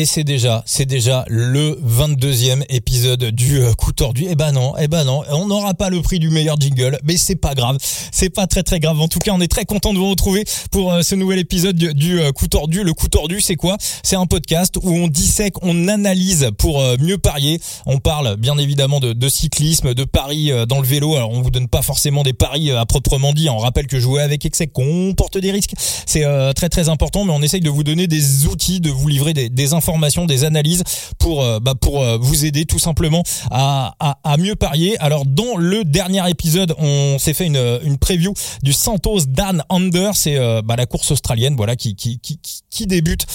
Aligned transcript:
et 0.00 0.06
c'est 0.06 0.24
déjà, 0.24 0.62
c'est 0.64 0.86
déjà 0.86 1.26
le 1.28 1.78
22e 1.86 2.64
épisode 2.70 3.22
du 3.24 3.60
euh, 3.60 3.74
coup 3.74 3.92
tordu. 3.92 4.28
Eh 4.30 4.34
ben 4.34 4.50
non, 4.50 4.72
eh 4.80 4.88
ben 4.88 5.04
non, 5.04 5.22
on 5.30 5.46
n'aura 5.46 5.74
pas 5.74 5.90
le 5.90 6.00
prix 6.00 6.18
du 6.18 6.30
meilleur 6.30 6.58
jingle, 6.58 6.98
mais 7.04 7.18
c'est 7.18 7.36
pas 7.36 7.54
grave, 7.54 7.76
c'est 8.10 8.30
pas 8.30 8.46
très 8.46 8.62
très 8.62 8.80
grave. 8.80 8.98
En 8.98 9.08
tout 9.08 9.18
cas, 9.18 9.32
on 9.34 9.42
est 9.42 9.50
très 9.50 9.66
content 9.66 9.92
de 9.92 9.98
vous 9.98 10.08
retrouver 10.08 10.46
pour 10.70 10.90
euh, 10.90 11.02
ce 11.02 11.14
nouvel 11.14 11.38
épisode 11.38 11.76
du, 11.76 12.18
euh, 12.18 12.32
coup 12.32 12.48
tordu. 12.48 12.82
Le 12.82 12.94
coup 12.94 13.08
tordu, 13.08 13.42
c'est 13.42 13.56
quoi? 13.56 13.76
C'est 14.02 14.16
un 14.16 14.24
podcast 14.24 14.76
où 14.82 14.90
on 14.90 15.06
dissèque, 15.06 15.56
on 15.60 15.86
analyse 15.86 16.48
pour 16.56 16.82
mieux 16.98 17.18
parier. 17.18 17.60
On 17.84 17.98
parle 17.98 18.36
bien 18.36 18.56
évidemment 18.56 19.00
de, 19.00 19.28
cyclisme, 19.28 19.92
de 19.92 20.04
paris 20.04 20.50
dans 20.66 20.80
le 20.80 20.86
vélo. 20.86 21.16
Alors 21.16 21.30
on 21.30 21.42
vous 21.42 21.50
donne 21.50 21.68
pas 21.68 21.82
forcément 21.82 22.22
des 22.22 22.32
paris 22.32 22.70
à 22.70 22.86
proprement 22.86 23.34
dit. 23.34 23.50
On 23.50 23.58
rappelle 23.58 23.86
que 23.86 24.00
jouer 24.00 24.22
avec 24.22 24.46
excès 24.46 24.66
comporte 24.66 25.36
des 25.36 25.50
risques. 25.50 25.74
C'est 26.06 26.24
très 26.54 26.70
très 26.70 26.88
important, 26.88 27.26
mais 27.26 27.32
on 27.32 27.42
essaye 27.42 27.60
de 27.60 27.68
vous 27.68 27.84
donner 27.84 28.06
des 28.06 28.46
outils, 28.46 28.80
de 28.80 28.90
vous 28.90 29.06
livrer 29.06 29.34
des, 29.34 29.50
des 29.50 29.74
informations, 29.74 29.89
des 30.26 30.44
analyses 30.44 30.82
pour 31.18 31.42
euh, 31.42 31.58
bah, 31.60 31.74
pour 31.80 32.02
euh, 32.02 32.18
vous 32.20 32.44
aider 32.44 32.64
tout 32.64 32.78
simplement 32.78 33.22
à, 33.50 33.94
à, 34.24 34.36
mieux 34.36 34.54
parier. 34.54 34.98
Alors 34.98 35.24
dans 35.26 35.56
le 35.56 35.84
dernier 35.84 36.28
épisode, 36.28 36.74
on 36.78 37.18
s'est 37.18 37.34
fait 37.34 37.46
une, 37.46 37.80
une 37.84 37.98
preview 37.98 38.32
du 38.62 38.72
Santos 38.72 39.20
Dan 39.28 39.62
Under, 39.68 40.14
c'est 40.14 40.36
euh, 40.36 40.62
bah, 40.62 40.76
la 40.76 40.86
course 40.86 41.10
australienne, 41.10 41.56
voilà 41.56 41.76
qui 41.76 41.94
qui 41.96 42.18
qui, 42.20 42.38
qui- 42.70 42.86
débute, 42.86 43.26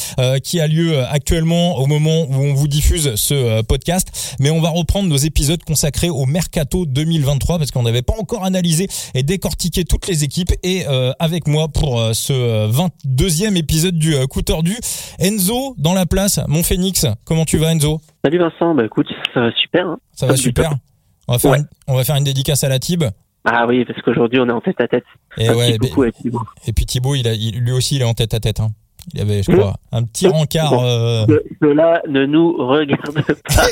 qui 0.43 0.59
a 0.59 0.67
lieu 0.67 1.05
actuellement 1.05 1.77
au 1.77 1.85
moment 1.85 2.23
où 2.23 2.33
on 2.33 2.53
vous 2.55 2.67
diffuse 2.67 3.13
ce 3.15 3.61
podcast. 3.61 4.35
Mais 4.39 4.49
on 4.49 4.59
va 4.59 4.69
reprendre 4.69 5.07
nos 5.07 5.17
épisodes 5.17 5.63
consacrés 5.63 6.09
au 6.09 6.25
mercato 6.25 6.85
2023 6.85 7.59
parce 7.59 7.71
qu'on 7.71 7.83
n'avait 7.83 8.01
pas 8.01 8.15
encore 8.19 8.43
analysé 8.43 8.87
et 9.13 9.21
décortiqué 9.23 9.85
toutes 9.85 10.07
les 10.07 10.23
équipes. 10.23 10.51
Et 10.63 10.85
avec 11.19 11.47
moi 11.47 11.67
pour 11.69 12.01
ce 12.13 12.33
euh, 12.33 12.71
22e 13.05 13.55
épisode 13.55 13.97
du 13.97 14.15
coup 14.27 14.41
tordu, 14.41 14.77
Enzo 15.19 15.75
dans 15.77 15.93
la 15.93 16.05
place, 16.05 16.34
mon 16.47 16.63
phénix. 16.63 17.05
Comment 17.25 17.45
tu 17.45 17.57
vas 17.57 17.71
Enzo 17.71 17.99
Salut 18.23 18.37
Vincent, 18.39 18.75
bah 18.75 18.85
écoute, 18.85 19.07
ça 19.33 19.41
va 19.41 19.51
super. 19.53 19.87
hein. 19.87 19.97
Ça 20.13 20.25
va 20.27 20.35
super. 20.37 20.71
On 21.27 21.33
va 21.33 21.39
faire, 21.39 21.51
Ouais. 21.51 21.59
une, 21.59 21.67
on 21.87 21.95
va 21.95 22.03
faire 22.03 22.15
une 22.15 22.23
dédicace 22.23 22.63
à 22.63 22.69
la 22.69 22.79
Tib. 22.79 23.03
Ah 23.45 23.65
oui, 23.67 23.85
parce 23.85 24.01
qu'aujourd'hui 24.01 24.39
on 24.39 24.47
est 24.49 24.51
en 24.51 24.61
tête 24.61 24.79
à 24.81 24.87
tête. 24.87 25.03
Et 25.37 25.49
ouais, 25.49 25.77
Thibaut. 26.11 26.41
et 26.67 26.73
puis 26.73 26.85
Thibaut, 26.85 27.15
il 27.15 27.27
a, 27.27 27.33
il- 27.33 27.59
lui 27.59 27.71
aussi, 27.71 27.95
il 27.95 28.01
est 28.01 28.05
en 28.05 28.13
tête 28.13 28.33
à 28.33 28.39
tête. 28.39 28.59
Hein. 28.59 28.69
Il 29.13 29.21
avait, 29.21 29.43
je 29.43 29.51
crois, 29.51 29.75
un 29.91 30.03
petit 30.03 30.27
rencard. 30.27 30.71
Bon. 30.71 30.83
euh, 30.83 31.25
Cela 31.61 32.01
ne 32.09 32.25
nous 32.25 32.55
regarde 32.57 33.13
pas. 33.13 33.67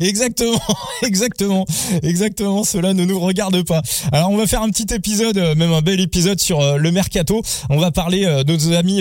exactement, 0.00 0.60
exactement, 1.02 1.64
exactement. 2.02 2.64
Cela 2.64 2.94
ne 2.94 3.04
nous 3.04 3.18
regarde 3.18 3.64
pas. 3.66 3.82
Alors, 4.12 4.30
on 4.30 4.36
va 4.36 4.46
faire 4.46 4.62
un 4.62 4.68
petit 4.70 4.92
épisode, 4.94 5.38
euh, 5.38 5.54
même 5.54 5.72
un 5.72 5.82
bel 5.82 6.00
épisode 6.00 6.38
sur 6.40 6.60
euh, 6.60 6.76
le 6.76 6.92
mercato. 6.92 7.42
On 7.70 7.78
va 7.78 7.90
parler 7.90 8.24
de 8.24 8.52
nos 8.52 8.72
amis 8.76 9.00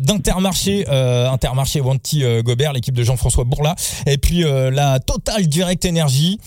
d'Intermarché, 0.00 0.86
Intermarché 0.88 1.80
Wanty 1.80 2.24
Gobert, 2.42 2.72
l'équipe 2.72 2.94
de 2.94 3.02
Jean-François 3.02 3.44
Bourla, 3.44 3.74
et 4.06 4.18
puis 4.18 4.42
la 4.42 4.98
Total 5.00 5.46
Direct 5.46 5.84
Energy. 5.84 6.38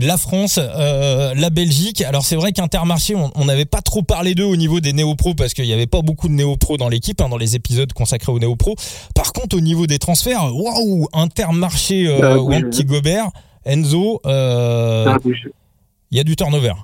La 0.00 0.16
France, 0.16 0.60
euh, 0.62 1.34
la 1.34 1.50
Belgique. 1.50 2.02
Alors 2.02 2.22
c'est 2.22 2.36
vrai 2.36 2.52
qu'Intermarché, 2.52 3.14
on 3.16 3.44
n'avait 3.44 3.64
pas 3.64 3.80
trop 3.80 4.02
parlé 4.02 4.34
d'eux 4.34 4.44
au 4.44 4.54
niveau 4.54 4.78
des 4.80 4.92
néo-pros 4.92 5.34
parce 5.34 5.54
qu'il 5.54 5.64
n'y 5.64 5.72
avait 5.72 5.88
pas 5.88 6.02
beaucoup 6.02 6.28
de 6.28 6.34
néo-pros 6.34 6.76
dans 6.76 6.88
l'équipe, 6.88 7.20
hein, 7.20 7.28
dans 7.28 7.36
les 7.36 7.56
épisodes 7.56 7.92
consacrés 7.92 8.30
aux 8.30 8.38
néo-pros. 8.38 8.76
Par 9.14 9.32
contre, 9.32 9.56
au 9.56 9.60
niveau 9.60 9.86
des 9.86 9.98
transferts, 9.98 10.54
waouh, 10.54 11.08
Intermarché, 11.12 12.06
euh, 12.06 12.20
Ah 12.22 12.38
oui. 12.38 12.62
Wanty 12.62 12.84
Gobert, 12.84 13.28
Enzo, 13.64 14.20
euh, 14.24 15.16
il 16.10 16.16
y 16.16 16.20
a 16.20 16.24
du 16.24 16.36
turnover. 16.36 16.74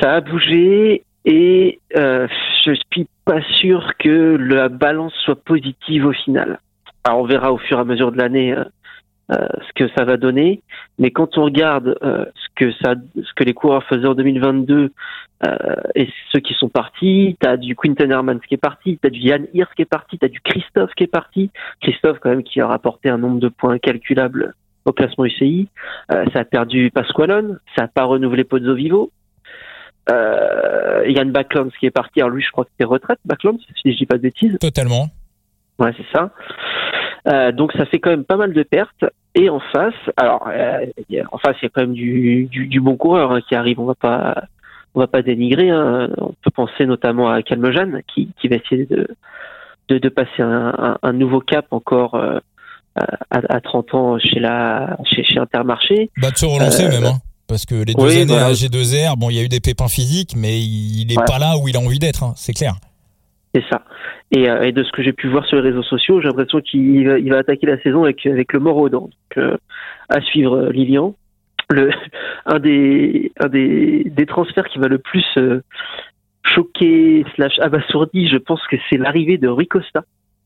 Ça 0.00 0.16
a 0.16 0.20
bougé 0.20 1.04
et 1.24 1.78
euh, 1.96 2.26
je 2.66 2.72
suis 2.92 3.06
pas 3.24 3.40
sûr 3.60 3.92
que 3.98 4.36
la 4.36 4.68
balance 4.68 5.12
soit 5.24 5.42
positive 5.42 6.04
au 6.04 6.12
final. 6.12 6.60
Alors 7.04 7.20
on 7.20 7.26
verra 7.26 7.52
au 7.52 7.58
fur 7.58 7.78
et 7.78 7.80
à 7.80 7.84
mesure 7.84 8.12
de 8.12 8.18
l'année 8.18 8.54
euh, 9.30 9.46
ce 9.68 9.72
que 9.74 9.88
ça 9.96 10.04
va 10.04 10.16
donner, 10.16 10.60
mais 10.98 11.12
quand 11.12 11.38
on 11.38 11.44
regarde 11.44 11.96
euh, 12.02 12.24
ce 12.34 12.48
que 12.56 12.72
ça, 12.82 12.94
ce 13.14 13.32
que 13.36 13.44
les 13.44 13.54
coureurs 13.54 13.84
faisaient 13.84 14.08
en 14.08 14.14
2022 14.14 14.90
euh, 15.46 15.56
et 15.94 16.08
ceux 16.32 16.40
qui 16.40 16.54
sont 16.54 16.68
partis, 16.68 17.36
t'as 17.38 17.56
du 17.56 17.76
Quinten 17.76 18.10
Hermans 18.10 18.40
qui 18.40 18.54
est 18.54 18.60
parti, 18.60 18.98
t'as 19.00 19.08
du 19.10 19.20
Yann 19.20 19.46
Hirst 19.54 19.72
qui 19.76 19.82
est 19.82 19.84
parti, 19.84 20.18
t'as 20.18 20.26
du 20.26 20.40
Christophe 20.40 20.90
qui 20.96 21.04
est 21.04 21.06
parti, 21.06 21.50
Christophe 21.80 22.18
quand 22.20 22.30
même 22.30 22.42
qui 22.42 22.60
a 22.60 22.66
rapporté 22.66 23.08
un 23.08 23.18
nombre 23.18 23.38
de 23.38 23.48
points 23.48 23.74
incalculable 23.74 24.54
au 24.84 24.92
classement 24.92 25.26
UCI, 25.26 25.68
ça 26.08 26.40
a 26.40 26.44
perdu 26.44 26.90
Pasqualone, 26.90 27.60
ça 27.76 27.84
a 27.84 27.88
pas 27.88 28.04
renouvelé 28.04 28.42
Pozzo 28.42 28.74
Vivo. 28.74 29.12
Yann 30.08 31.30
Backlund 31.30 31.70
qui 31.78 31.86
est 31.86 31.92
parti, 31.92 32.20
alors 32.20 32.30
lui 32.30 32.42
je 32.42 32.50
crois 32.50 32.64
que 32.64 32.70
c'est 32.80 32.84
retraite 32.84 33.20
Backlund 33.24 33.60
si 33.80 33.92
je 33.92 33.96
dis 33.96 34.06
pas 34.06 34.16
de 34.16 34.22
bêtises. 34.22 34.58
Totalement. 34.58 35.08
Ouais, 35.78 35.92
c'est 35.96 36.16
ça. 36.16 36.32
Euh, 37.28 37.52
donc 37.52 37.72
ça 37.72 37.86
fait 37.86 37.98
quand 37.98 38.10
même 38.10 38.24
pas 38.24 38.36
mal 38.36 38.52
de 38.52 38.62
pertes. 38.62 39.04
Et 39.34 39.48
en 39.48 39.60
face, 39.72 39.94
alors 40.16 40.48
euh, 40.48 40.86
il 41.08 41.16
y 41.16 41.20
a- 41.20 41.24
en 41.30 41.38
face 41.38 41.56
il 41.62 41.64
y 41.64 41.66
a 41.66 41.70
quand 41.72 41.82
même 41.82 41.92
du, 41.94 42.46
du, 42.50 42.66
du 42.66 42.80
bon 42.80 42.96
coureur 42.96 43.30
hein, 43.32 43.40
qui 43.48 43.54
arrive. 43.54 43.78
On 43.80 43.84
va 43.84 43.94
pas 43.94 44.44
on 44.94 45.00
va 45.00 45.06
pas 45.06 45.22
dénigrer. 45.22 45.70
hein. 45.70 46.08
On 46.18 46.34
peut 46.42 46.50
penser 46.50 46.84
notamment 46.86 47.30
à 47.30 47.42
Calmejane 47.42 48.02
qui, 48.12 48.28
qui 48.40 48.48
va 48.48 48.56
essayer 48.56 48.86
de 48.86 49.06
de, 49.88 49.98
de 49.98 50.08
passer 50.08 50.40
un, 50.42 50.72
un, 50.78 50.98
un 51.02 51.12
nouveau 51.12 51.40
cap 51.40 51.66
encore 51.72 52.14
euh, 52.16 52.38
à, 52.96 53.40
à 53.48 53.60
30 53.60 53.94
ans 53.94 54.18
chez 54.18 54.40
la 54.40 54.96
chez, 55.04 55.22
chez 55.24 55.38
Intermarché. 55.38 56.10
Bah 56.20 56.30
de 56.32 56.36
se 56.36 56.46
relancer 56.46 56.84
Euh, 56.86 56.90
même, 56.90 57.04
hein. 57.04 57.18
Parce 57.46 57.66
que 57.66 57.74
les 57.76 57.94
deux 57.94 58.02
oui, 58.04 58.16
années 58.16 58.24
voilà. 58.26 58.46
à 58.46 58.52
G2R, 58.52 59.16
bon, 59.16 59.28
il 59.30 59.36
y 59.36 59.40
a 59.40 59.42
eu 59.42 59.48
des 59.48 59.58
pépins 59.60 59.88
physiques, 59.88 60.34
mais 60.36 60.60
il 60.60 61.02
il 61.02 61.12
est 61.12 61.18
Ouais. 61.18 61.24
pas 61.26 61.38
là 61.40 61.56
où 61.58 61.66
il 61.68 61.76
a 61.76 61.80
envie 61.80 61.98
d'être, 61.98 62.22
hein, 62.22 62.32
c'est 62.36 62.52
clair. 62.52 62.74
C'est 63.54 63.64
ça. 63.70 63.82
Et, 64.30 64.48
euh, 64.48 64.62
et 64.62 64.72
de 64.72 64.84
ce 64.84 64.92
que 64.92 65.02
j'ai 65.02 65.12
pu 65.12 65.26
voir 65.28 65.44
sur 65.46 65.56
les 65.56 65.62
réseaux 65.70 65.82
sociaux, 65.82 66.20
j'ai 66.20 66.28
l'impression 66.28 66.60
qu'il 66.60 67.08
va, 67.28 67.38
attaquer 67.38 67.66
la 67.66 67.80
saison 67.80 68.04
avec, 68.04 68.24
avec 68.26 68.52
le 68.52 68.60
mort 68.60 68.76
aux 68.76 68.88
dents. 68.88 69.10
Donc, 69.10 69.38
euh, 69.38 69.56
à 70.08 70.20
suivre 70.20 70.56
euh, 70.56 70.70
Lilian. 70.70 71.14
Un 72.46 72.58
des, 72.58 73.30
un 73.38 73.46
des, 73.48 74.02
des 74.04 74.26
transferts 74.26 74.66
qui 74.68 74.80
m'a 74.80 74.88
le 74.88 74.98
plus 74.98 75.24
euh, 75.36 75.62
choqué 76.44 77.24
slash 77.36 77.60
abasourdi, 77.60 78.28
je 78.28 78.38
pense 78.38 78.60
que 78.66 78.76
c'est 78.88 78.96
l'arrivée 78.96 79.38
de 79.38 79.46
Rui 79.46 79.68
Costa 79.68 80.02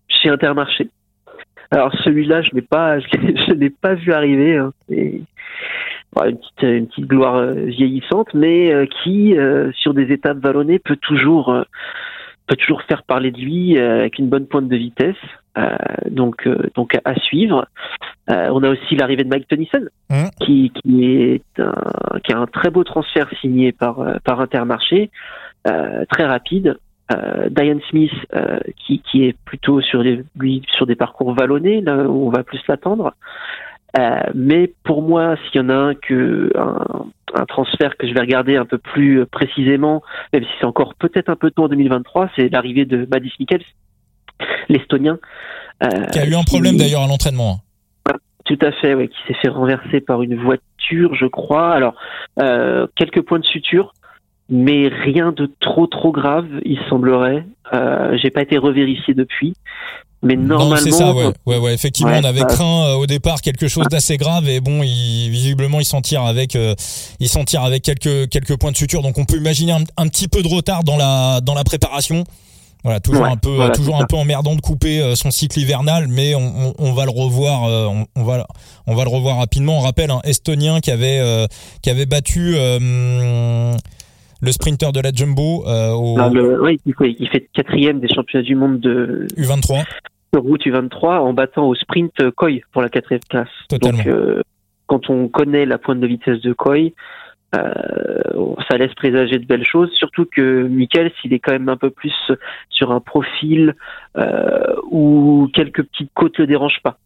chez 0.08 0.28
Intermarché. 0.28 0.90
Alors 1.70 1.94
celui-là, 2.04 2.42
je 2.42 2.50
l'ai 2.52 2.60
pas, 2.60 2.98
je 3.00 3.68
pas 3.80 3.94
vu 3.94 4.12
arriver. 4.12 4.56
hein. 4.56 4.72
Une 4.90 5.24
petite, 6.36 6.62
une 6.62 6.86
petite 6.88 7.06
gloire 7.06 7.52
vieillissante, 7.52 8.34
mais 8.34 8.86
qui, 9.02 9.34
sur 9.72 9.94
des 9.94 10.12
étapes 10.12 10.38
vallonnées, 10.38 10.78
peut 10.78 10.96
toujours 10.96 11.64
peut 12.46 12.56
toujours 12.56 12.82
faire 12.82 13.02
parler 13.04 13.30
de 13.30 13.38
lui 13.38 13.78
euh, 13.78 14.00
avec 14.00 14.18
une 14.18 14.28
bonne 14.28 14.46
pointe 14.46 14.68
de 14.68 14.76
vitesse. 14.76 15.16
Euh, 15.56 15.76
donc, 16.10 16.46
euh, 16.46 16.68
donc 16.74 16.98
à 17.04 17.14
suivre. 17.14 17.66
Euh, 18.28 18.48
on 18.52 18.62
a 18.64 18.70
aussi 18.70 18.96
l'arrivée 18.96 19.22
de 19.22 19.28
Mike 19.28 19.46
Tennyson, 19.46 19.86
Mhm. 20.10 20.30
qui, 20.40 20.72
qui 20.82 21.04
est 21.04 21.60
un, 21.60 22.18
qui 22.24 22.32
a 22.32 22.38
un 22.38 22.46
très 22.46 22.70
beau 22.70 22.82
transfert 22.82 23.28
signé 23.40 23.70
par 23.72 24.00
euh, 24.00 24.16
par 24.24 24.40
Intermarché, 24.40 25.10
euh, 25.68 26.04
très 26.10 26.24
rapide. 26.24 26.76
Euh, 27.12 27.50
Diane 27.50 27.80
Smith, 27.90 28.10
euh, 28.34 28.58
qui, 28.84 29.00
qui 29.00 29.24
est 29.24 29.36
plutôt 29.44 29.82
sur 29.82 30.02
des 30.02 30.24
lui 30.38 30.62
sur 30.76 30.86
des 30.86 30.96
parcours 30.96 31.34
vallonnés, 31.34 31.82
là 31.82 31.96
où 32.08 32.26
on 32.26 32.30
va 32.30 32.42
plus 32.42 32.60
l'attendre. 32.66 33.12
Euh, 33.96 34.20
mais 34.34 34.72
pour 34.82 35.02
moi, 35.02 35.36
s'il 35.36 35.60
y 35.60 35.64
en 35.64 35.68
a 35.68 35.74
un 35.74 35.94
que 35.94 36.50
un, 36.56 37.06
un 37.34 37.44
transfert 37.46 37.96
que 37.96 38.08
je 38.08 38.14
vais 38.14 38.20
regarder 38.20 38.56
un 38.56 38.64
peu 38.64 38.78
plus 38.78 39.24
précisément, 39.26 40.02
même 40.32 40.42
si 40.42 40.50
c'est 40.58 40.66
encore 40.66 40.94
peut-être 40.94 41.28
un 41.28 41.36
peu 41.36 41.50
tôt 41.50 41.64
en 41.64 41.68
2023, 41.68 42.30
c'est 42.34 42.48
l'arrivée 42.48 42.84
de 42.86 43.06
Madis 43.10 43.32
Mikkels, 43.38 43.62
l'Estonien. 44.68 45.18
euh, 45.82 46.06
Qui 46.12 46.18
a 46.18 46.26
eu 46.26 46.34
un 46.34 46.40
qui- 46.40 46.46
problème 46.54 46.76
d'ailleurs 46.76 47.02
à 47.02 47.06
l'entraînement. 47.06 47.60
Tout 48.44 48.58
à 48.60 48.72
fait, 48.72 48.94
ouais, 48.94 49.08
qui 49.08 49.16
s'est 49.26 49.38
fait 49.40 49.48
renverser 49.48 50.00
par 50.02 50.22
une 50.22 50.36
voiture, 50.36 51.14
je 51.14 51.24
crois. 51.26 51.72
Alors, 51.72 51.94
euh, 52.42 52.86
quelques 52.94 53.22
points 53.22 53.38
de 53.38 53.44
suture, 53.44 53.94
mais 54.50 54.88
rien 54.88 55.32
de 55.32 55.50
trop 55.60 55.86
trop 55.86 56.12
grave, 56.12 56.46
il 56.64 56.78
semblerait. 56.90 57.46
Euh, 57.72 58.18
J'ai 58.18 58.28
pas 58.30 58.42
été 58.42 58.58
revérifié 58.58 59.14
depuis, 59.14 59.54
mais 60.24 60.36
normalement. 60.36 60.70
Non, 60.74 60.76
c'est 60.82 60.90
ça, 60.90 61.12
ouais. 61.12 61.26
ouais, 61.46 61.58
ouais. 61.58 61.74
Effectivement, 61.74 62.12
Ouais, 62.12 62.20
on 62.22 62.24
avait 62.24 62.40
craint 62.44 62.84
euh, 62.88 62.94
au 62.94 63.06
départ 63.06 63.40
quelque 63.40 63.68
chose 63.68 63.86
d'assez 63.90 64.16
grave 64.16 64.48
et 64.48 64.60
bon, 64.60 64.82
il, 64.82 65.28
visiblement, 65.30 65.78
il 65.80 65.84
s'en 65.84 66.00
tire 66.00 66.22
avec, 66.22 66.56
euh, 66.56 66.74
il 67.20 67.28
s'en 67.28 67.44
tire 67.44 67.62
avec 67.62 67.82
quelques 67.82 68.28
quelques 68.30 68.56
points 68.58 68.72
de 68.72 68.76
suture. 68.76 69.02
Donc, 69.02 69.18
on 69.18 69.24
peut 69.24 69.36
imaginer 69.36 69.72
un, 69.72 69.84
un 69.96 70.08
petit 70.08 70.28
peu 70.28 70.42
de 70.42 70.48
retard 70.48 70.82
dans 70.84 70.96
la 70.96 71.40
dans 71.40 71.54
la 71.54 71.64
préparation. 71.64 72.24
Voilà, 72.82 73.00
toujours 73.00 73.24
un 73.24 73.38
peu 73.38 73.48
voilà, 73.48 73.70
toujours 73.74 73.96
un 73.98 74.04
peu 74.04 74.16
emmerdant 74.16 74.54
de 74.54 74.60
couper 74.60 75.00
euh, 75.00 75.14
son 75.14 75.30
cycle 75.30 75.58
hivernal, 75.58 76.06
mais 76.06 76.34
on, 76.34 76.52
on, 76.68 76.74
on 76.78 76.92
va 76.92 77.06
le 77.06 77.10
revoir, 77.12 77.64
euh, 77.64 77.86
on, 77.86 78.04
on 78.14 78.24
va 78.24 78.46
on 78.86 78.94
va 78.94 79.04
le 79.04 79.08
revoir 79.08 79.38
rapidement. 79.38 79.78
On 79.78 79.80
rappelle 79.80 80.10
un 80.10 80.20
Estonien 80.24 80.80
qui 80.80 80.90
avait 80.90 81.18
euh, 81.18 81.46
qui 81.80 81.88
avait 81.88 82.04
battu 82.04 82.56
euh, 82.56 83.74
le 84.42 84.52
sprinter 84.52 84.92
de 84.92 85.00
la 85.00 85.12
Jumbo 85.14 85.64
euh, 85.66 85.92
au 85.92 86.18
Ah, 86.18 86.28
le- 86.28 86.60
il 86.84 86.94
fait, 86.94 87.16
il 87.18 87.28
fait 87.28 87.48
quatrième 87.54 88.00
des 88.00 88.08
championnats 88.14 88.44
du 88.44 88.54
monde 88.54 88.80
de, 88.80 89.26
U23. 89.38 89.84
Route 90.38 90.64
U23 90.64 91.18
en 91.18 91.32
battant 91.32 91.68
au 91.68 91.74
sprint 91.74 92.12
euh, 92.20 92.30
Coy 92.30 92.62
pour 92.72 92.82
la 92.82 92.88
quatrième 92.88 93.22
classe. 93.28 93.48
Totalement. 93.68 93.98
Donc, 93.98 94.06
euh, 94.06 94.42
quand 94.86 95.10
on 95.10 95.28
connaît 95.28 95.66
la 95.66 95.78
pointe 95.78 96.00
de 96.00 96.06
vitesse 96.06 96.40
de 96.40 96.52
Coy, 96.52 96.94
euh, 97.54 98.54
ça 98.68 98.76
laisse 98.76 98.94
présager 98.94 99.38
de 99.38 99.46
belles 99.46 99.66
choses. 99.66 99.90
Surtout 99.92 100.26
que 100.26 100.64
Michael, 100.64 101.12
s'il 101.20 101.32
est 101.32 101.38
quand 101.38 101.52
même 101.52 101.68
un 101.68 101.76
peu 101.76 101.90
plus 101.90 102.14
sur 102.68 102.92
un 102.92 103.00
profil 103.00 103.74
euh, 104.16 104.74
où 104.90 105.48
quelques 105.54 105.82
petites 105.84 106.10
côtes 106.14 106.38
le 106.38 106.46
dérangent 106.46 106.82
pas. 106.82 106.98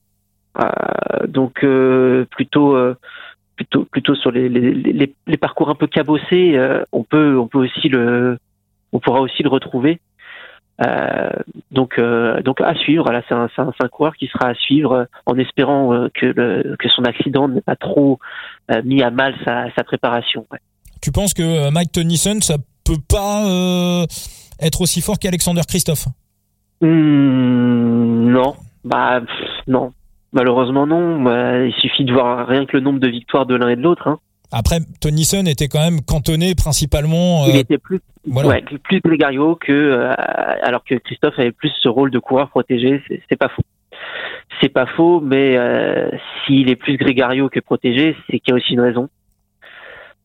donc 1.27 1.65
plutôt 2.31 2.77
plutôt 3.57 3.85
plutôt 3.85 4.15
sur 4.15 4.31
les, 4.31 4.49
les, 4.49 5.15
les, 5.27 5.37
parcours 5.37 5.69
un 5.69 5.75
peu 5.75 5.87
cabossés, 5.87 6.59
on 6.93 7.05
peut 7.05 7.37
on 7.39 7.47
peut 7.47 7.59
aussi 7.59 7.89
le 7.89 8.39
on 8.93 9.01
pourra 9.01 9.21
aussi 9.21 9.43
le 9.43 9.51
retrouver. 9.51 10.01
Euh, 10.81 11.31
donc, 11.73 11.99
euh, 11.99 12.41
donc 12.43 12.61
à 12.61 12.75
suivre. 12.75 13.11
Là, 13.11 13.23
c'est 13.29 13.35
un, 13.35 13.49
un, 13.59 13.73
un, 13.81 13.89
coureur 13.89 14.15
qui 14.15 14.29
sera 14.29 14.51
à 14.51 14.55
suivre 14.55 15.07
en 15.27 15.37
espérant 15.37 15.93
euh, 15.93 16.09
que, 16.15 16.27
le, 16.27 16.77
que 16.79 16.89
son 16.89 17.03
accident 17.05 17.49
n'ait 17.49 17.61
pas 17.61 17.77
trop 17.77 18.19
mis 18.85 19.03
à 19.03 19.11
mal 19.11 19.35
sa, 19.45 19.67
sa 19.75 19.83
préparation. 19.83 20.47
Ouais. 20.53 20.59
Tu 21.03 21.11
penses 21.11 21.35
que 21.35 21.71
Mike 21.71 21.93
Tennyson, 21.93 22.39
ça 22.41 22.57
peut 22.85 23.01
pas 23.09 23.45
être 24.61 24.81
aussi 24.81 25.01
fort 25.01 25.19
qu'Alexander 25.19 25.63
Christophe? 25.67 26.07
Mmh, 26.81 28.31
Non, 28.31 28.55
bah 28.85 29.21
non. 29.67 29.93
Malheureusement 30.33 30.87
non. 30.87 31.23
Bah, 31.23 31.65
il 31.65 31.73
suffit 31.75 32.05
de 32.05 32.13
voir 32.13 32.47
rien 32.47 32.67
que 32.67 32.77
le 32.77 32.83
nombre 32.83 33.01
de 33.01 33.09
victoires 33.09 33.47
de 33.47 33.55
l'un 33.55 33.69
et 33.69 33.77
de 33.77 33.83
l'autre. 33.83 34.07
Hein. 34.07 34.19
Après, 34.51 34.79
Tennyson 35.01 35.45
était 35.47 35.69
quand 35.69 35.81
même 35.81 36.01
cantonné 36.01 36.55
principalement. 36.55 37.47
Il 37.49 37.57
était 37.57 37.79
plus 37.79 38.01
Ouais, 38.27 38.63
plus 38.83 39.01
Grégario 39.01 39.57
que 39.57 39.73
euh, 39.73 40.13
alors 40.63 40.85
que 40.85 40.97
Christophe 40.97 41.39
avait 41.39 41.53
plus 41.53 41.73
ce 41.81 41.89
rôle 41.89 42.11
de 42.11 42.19
coureur 42.19 42.51
protégé, 42.51 43.03
c'est 43.29 43.37
pas 43.37 43.49
faux. 43.49 43.63
C'est 44.61 44.69
pas 44.69 44.87
faux, 44.87 45.21
mais 45.21 45.57
euh, 45.57 46.11
s'il 46.45 46.69
est 46.69 46.77
plus 46.77 46.97
Grégario 46.97 47.49
que 47.49 47.61
protégé, 47.61 48.17
c'est 48.27 48.39
qu'il 48.41 48.51
y 48.51 48.53
a 48.53 48.57
aussi 48.57 48.75
une 48.75 48.81
raison. 48.81 49.09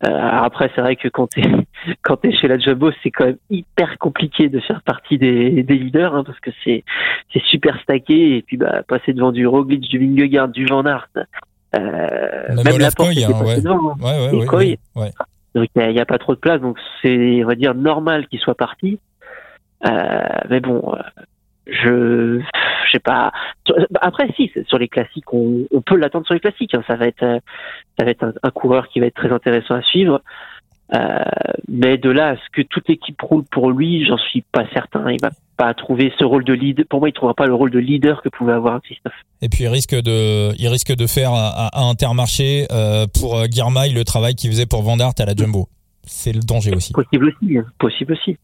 Euh, 0.06 0.10
après, 0.10 0.70
c'est 0.76 0.82
vrai 0.82 0.96
que 0.96 1.08
quand 1.08 1.28
t'es 1.28 1.44
quand 2.02 2.18
t'es 2.18 2.34
chez 2.34 2.48
la 2.48 2.58
Jumbo, 2.58 2.92
c'est 3.04 3.12
quand 3.12 3.26
même 3.26 3.38
hyper 3.50 3.98
compliqué 4.00 4.50
de 4.50 4.60
faire 4.60 4.82
partie 4.82 5.18
des, 5.18 5.64
des 5.64 5.76
leaders 5.76 6.16
hein, 6.16 6.24
parce 6.26 6.40
que 6.40 6.52
c'est 6.64 6.84
c'est 7.32 7.44
super 7.44 7.80
stacké 7.82 8.38
et 8.38 8.42
puis 8.42 8.58
bah 8.58 8.84
passer 8.88 9.14
devant 9.14 9.32
du 9.32 9.48
Roglic, 9.48 9.82
du 9.82 10.00
Vingegaard, 10.00 10.50
du 10.50 10.66
Van 10.66 10.86
Aert, 10.86 11.08
euh, 11.76 12.64
même, 12.64 12.78
la 12.78 12.92
porte, 12.92 13.10
hein, 13.10 13.44
ouais. 13.44 13.62
Devant, 13.62 13.92
hein. 13.92 13.96
ouais, 14.02 14.46
ouais, 14.96 15.12
donc 15.56 15.70
il 15.76 15.88
n'y 15.90 16.00
a, 16.00 16.06
pas 16.06 16.18
trop 16.18 16.34
de 16.34 16.40
place, 16.40 16.62
donc 16.62 16.78
c'est 17.02 17.44
on 17.44 17.48
va 17.48 17.56
dire 17.56 17.76
normal 17.76 18.28
qu'il 18.28 18.40
soit 18.40 18.56
parti. 18.56 19.00
Euh, 19.86 20.22
mais 20.50 20.60
bon, 20.60 20.82
euh, 20.94 21.02
je 21.68 22.40
je 22.86 22.92
sais 22.92 23.00
pas. 23.00 23.32
Après 24.02 24.28
si 24.36 24.52
sur 24.68 24.78
les 24.78 24.88
classiques, 24.88 25.32
on, 25.34 25.66
on 25.72 25.82
peut 25.82 25.96
l'attendre 25.96 26.26
sur 26.26 26.34
les 26.34 26.40
classiques. 26.40 26.74
Hein. 26.74 26.84
Ça 26.88 26.96
va 26.96 27.08
être 27.08 27.40
ça 28.00 28.06
va 28.06 28.12
être 28.12 28.24
un, 28.24 28.34
un, 28.42 28.52
coureur 28.52 28.88
qui 28.88 29.00
va 29.00 29.08
être 29.08 29.16
très 29.16 29.32
intéressant 29.32 29.76
à 29.76 29.82
suivre. 29.82 30.22
Euh, 30.94 31.00
mais 31.68 31.98
de 31.98 32.10
là 32.10 32.30
à 32.30 32.36
ce 32.36 32.42
que 32.52 32.62
toute 32.62 32.88
l'équipe 32.88 33.20
roule 33.22 33.44
pour 33.52 33.72
lui, 33.72 34.06
j'en 34.06 34.18
suis 34.18 34.42
pas 34.52 34.66
certain. 34.74 35.12
Il 35.12 35.20
va 35.22 35.32
pas 35.58 35.74
trouver 35.74 36.12
ce 36.20 36.24
rôle 36.24 36.44
de 36.44 36.54
leader. 36.54 36.86
Pour 36.90 37.00
moi, 37.00 37.10
il 37.10 37.14
trouvera 37.14 37.34
pas 37.34 37.48
le 37.48 37.54
rôle 37.54 37.72
de 37.72 37.80
leader 37.80 38.22
que 38.22 38.30
pouvait 38.30 38.54
avoir 38.54 38.82
Christophe. 38.82 39.14
Et 39.42 39.50
puis 39.50 39.64
il 39.64 39.68
risque 39.68 39.96
de, 39.96 40.54
il 40.60 40.68
risque 40.68 40.94
de 40.94 41.08
faire 41.08 41.32
à, 41.34 41.68
à 41.68 41.84
Intermarché 41.84 42.68
euh, 42.72 43.08
pour 43.20 43.38
euh, 43.38 43.46
Girmay 43.50 43.90
le 43.90 44.04
travail 44.04 44.36
qu'il 44.36 44.50
faisait 44.52 44.66
pour 44.66 44.84
Vandart 44.84 45.14
à 45.18 45.26
la 45.26 45.36
Jumbo. 45.36 45.68
C'est 46.06 46.34
le 46.34 46.42
danger 46.42 46.76
aussi. 46.76 46.92
Possible 46.94 47.30
aussi, 47.30 47.58
hein. 47.58 47.66
possible 47.80 48.14
aussi. 48.14 48.38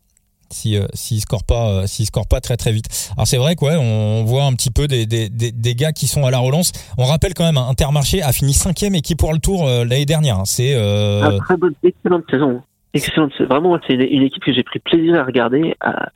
Si 0.52 0.78
euh, 0.78 0.86
s'il 0.94 1.20
score 1.22 1.44
pas, 1.44 1.84
euh, 1.84 1.86
pas 2.30 2.42
très 2.42 2.58
très 2.58 2.72
vite. 2.72 2.86
Alors 3.16 3.28
c'est 3.28 3.38
vrai 3.38 3.56
quoi, 3.56 3.74
on 3.74 4.24
voit 4.24 4.44
un 4.44 4.54
petit 4.54 4.72
peu 4.72 4.88
des, 4.88 5.06
des, 5.06 5.30
des, 5.30 5.76
gars 5.76 5.92
qui 5.92 6.08
sont 6.08 6.26
à 6.26 6.32
la 6.32 6.40
relance. 6.40 6.72
On 6.98 7.06
rappelle 7.06 7.34
quand 7.34 7.44
même, 7.44 7.58
hein, 7.58 7.68
Intermarché 7.70 8.22
a 8.22 8.32
fini 8.32 8.54
cinquième 8.54 8.96
équipe 8.96 9.20
pour 9.20 9.32
le 9.32 9.40
Tour 9.40 9.68
euh, 9.68 9.86
l'année 9.86 10.06
dernière. 10.06 10.40
Hein. 10.40 10.46
C'est 10.46 10.74
euh... 10.76 11.40
ah, 11.50 11.58
bonne, 11.58 11.76
excellente 11.84 12.24
saison. 12.30 12.62
Excellente, 12.94 13.32
vraiment 13.42 13.78
c'est 13.88 13.94
une, 13.94 14.24
équipe 14.24 14.44
que 14.44 14.54
j'ai 14.54 14.64
pris 14.64 14.80
plaisir 14.80 15.20
à 15.20 15.24
regarder. 15.24 15.76
À 15.82 16.10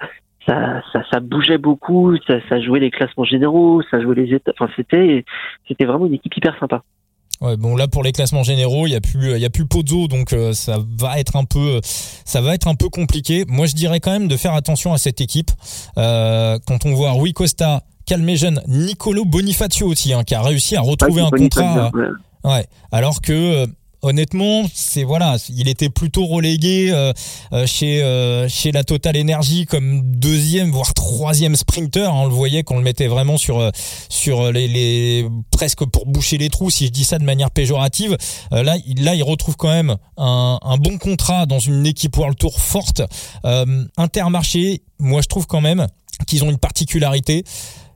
ça, 0.46 0.82
ça, 1.12 1.20
bougeait 1.20 1.58
beaucoup, 1.58 2.18
ça, 2.28 2.62
jouait 2.62 2.80
les 2.80 2.92
classements 2.92 3.24
généraux, 3.24 3.82
ça 3.90 4.02
jouait 4.02 4.16
les 4.16 4.34
étapes. 4.34 4.56
Enfin, 4.60 4.72
c'était, 4.76 5.24
c'était 5.68 5.86
vraiment 5.86 6.06
une 6.06 6.16
équipe 6.16 6.36
hyper 6.36 6.58
sympa. 6.60 6.84
Ouais, 7.44 7.58
bon 7.58 7.76
là 7.76 7.90
pour 7.90 8.04
les 8.04 8.14
classements 8.14 8.44
généraux, 8.44 8.88
il 8.88 8.92
y 8.92 8.96
a 8.96 9.02
plus 9.02 9.36
il 9.36 9.42
y 9.42 9.46
a 9.46 9.50
plus 9.50 9.66
Pozzo 9.66 10.08
donc 10.08 10.32
euh, 10.32 10.54
ça 10.54 10.78
va 10.98 11.20
être 11.20 11.36
un 11.36 11.44
peu 11.44 11.82
ça 11.84 12.40
va 12.40 12.56
être 12.56 12.70
un 12.70 12.76
peu 12.76 12.88
compliqué. 12.88 13.44
Moi 13.50 13.66
je 13.66 13.76
dirais 13.76 14.00
quand 14.00 14.12
même 14.12 14.30
de 14.30 14.38
faire 14.38 14.54
attention 14.54 14.94
à 14.94 14.98
cette 14.98 15.20
équipe 15.20 15.52
euh, 15.98 16.58
quand 16.66 16.86
on 16.86 16.94
voit 16.94 17.12
Rui 17.12 17.34
Costa, 17.34 17.84
Calmejeune, 18.06 18.62
Nicolo 18.68 19.26
Bonifacio 19.26 19.88
aussi 19.88 20.14
hein, 20.14 20.24
qui 20.24 20.36
a 20.36 20.42
réussi 20.42 20.78
à 20.78 20.82
retrouver 20.82 21.22
un 21.22 21.30
contrat. 21.30 21.92
ouais. 22.46 22.66
Alors 22.94 23.20
que 23.20 23.34
euh, 23.34 23.68
honnêtement, 24.04 24.66
c'est 24.74 25.04
voilà, 25.04 25.38
il 25.50 25.68
était 25.68 25.90
plutôt 25.90 26.28
relégué 26.28 26.92
euh, 26.92 27.14
euh, 27.54 27.66
chez 27.66 28.04
euh, 28.04 28.48
chez 28.48 28.72
la 28.72 28.84
Total 28.84 29.20
Energy 29.20 29.66
comme 29.66 30.02
deuxième 30.04 30.70
voire 30.70 30.94
troisième 30.94 31.56
sprinter. 31.56 32.08
Hein. 32.08 32.14
on 32.14 32.26
le 32.26 32.34
voyait 32.34 32.64
qu'on 32.64 32.78
le 32.78 32.84
mettait 32.84 33.08
vraiment 33.08 33.38
sur 33.38 33.72
sur 34.10 34.52
les, 34.52 34.68
les, 34.68 35.28
presque 35.52 35.86
pour 35.86 36.06
boucher 36.06 36.38
les 36.38 36.50
trous, 36.50 36.70
si 36.70 36.86
je 36.88 36.92
dis 36.92 37.06
ça 37.06 37.18
de 37.18 37.24
manière 37.24 37.50
péjorative. 37.50 38.18
là, 38.52 38.76
il, 38.86 39.04
là, 39.04 39.16
il 39.16 39.24
retrouve 39.24 39.56
quand 39.56 39.70
même 39.70 39.96
un, 40.18 40.60
un, 40.62 40.78
bon 40.78 40.98
contrat 40.98 41.46
dans 41.46 41.60
une 41.60 41.86
équipe 41.86 42.16
World 42.18 42.38
Tour 42.38 42.60
forte. 42.60 43.02
Intermarché, 43.98 44.84
moi, 45.00 45.22
je 45.22 45.28
trouve 45.28 45.48
quand 45.48 45.62
même 45.62 45.88
qu'ils 46.28 46.44
ont 46.44 46.50
une 46.50 46.58
particularité, 46.58 47.44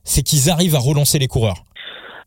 c'est 0.04 0.24
qu'ils 0.24 0.50
arrivent 0.50 0.76
à 0.76 0.80
relancer 0.80 1.20
les 1.20 1.28
coureurs. 1.28 1.67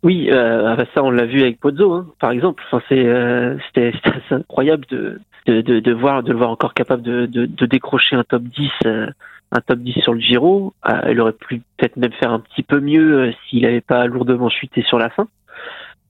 Oui, 0.02 0.28
euh, 0.30 0.64
ah 0.66 0.76
bah 0.76 0.84
ça 0.94 1.02
on 1.02 1.10
l'a 1.10 1.26
vu 1.26 1.42
avec 1.42 1.60
Pozzo, 1.60 1.92
hein, 1.92 2.06
par 2.18 2.30
exemple. 2.30 2.62
Enfin, 2.66 2.82
c'est 2.88 3.04
euh, 3.04 3.56
c'était 3.66 3.92
assez 4.04 4.34
incroyable 4.34 4.86
de, 4.88 5.20
de, 5.46 5.60
de, 5.60 5.80
de, 5.80 5.92
voir 5.92 6.22
de 6.22 6.32
le 6.32 6.38
voir 6.38 6.50
encore 6.50 6.72
capable 6.72 7.02
de, 7.02 7.26
de, 7.26 7.44
de 7.44 7.66
décrocher 7.66 8.16
un 8.16 8.24
top 8.24 8.42
10 8.42 8.70
euh, 8.86 9.06
un 9.52 9.60
top 9.60 9.80
10 9.80 10.00
sur 10.00 10.14
le 10.14 10.20
Giro. 10.20 10.72
Il 11.08 11.20
aurait 11.20 11.32
pu 11.32 11.62
peut-être 11.76 11.96
même 11.96 12.12
faire 12.12 12.32
un 12.32 12.40
petit 12.40 12.62
peu 12.62 12.80
mieux 12.80 13.34
s'il 13.48 13.62
n'avait 13.62 13.80
pas 13.82 14.06
lourdement 14.06 14.48
chuté 14.48 14.82
sur 14.82 14.98
la 14.98 15.10
fin. 15.10 15.28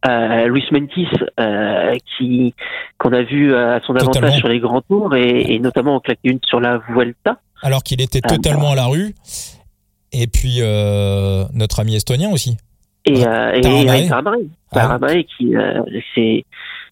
Euh, 0.07 0.47
Luis 0.47 0.65
Mentis, 0.71 1.09
qui 2.17 2.55
qu'on 2.99 3.13
a 3.13 3.23
vu 3.23 3.55
à 3.55 3.81
son 3.81 3.97
avantage 3.97 4.37
sur 4.39 4.49
les 4.49 4.61
grands 4.61 4.83
tours 4.83 5.17
et, 5.17 5.55
et, 5.55 5.59
notamment 5.59 5.97
en 5.97 6.01
claqué 6.01 6.29
une 6.29 6.39
sur 6.47 6.61
la 6.61 6.79
Vuelta. 6.91 7.41
Alors 7.63 7.83
qu'il 7.83 8.01
était 8.01 8.21
totalement 8.21 8.71
à 8.71 8.77
la 8.77 8.87
rue. 8.87 9.15
Et 10.13 10.29
puis 10.29 10.61
notre 11.55 11.81
ami 11.81 11.97
estonien 11.97 12.31
aussi. 12.31 12.57
Et, 13.06 13.26
euh, 13.26 13.52
et 13.55 15.25
qui, 15.25 15.56
euh, 15.56 15.82
c'est 16.14 16.44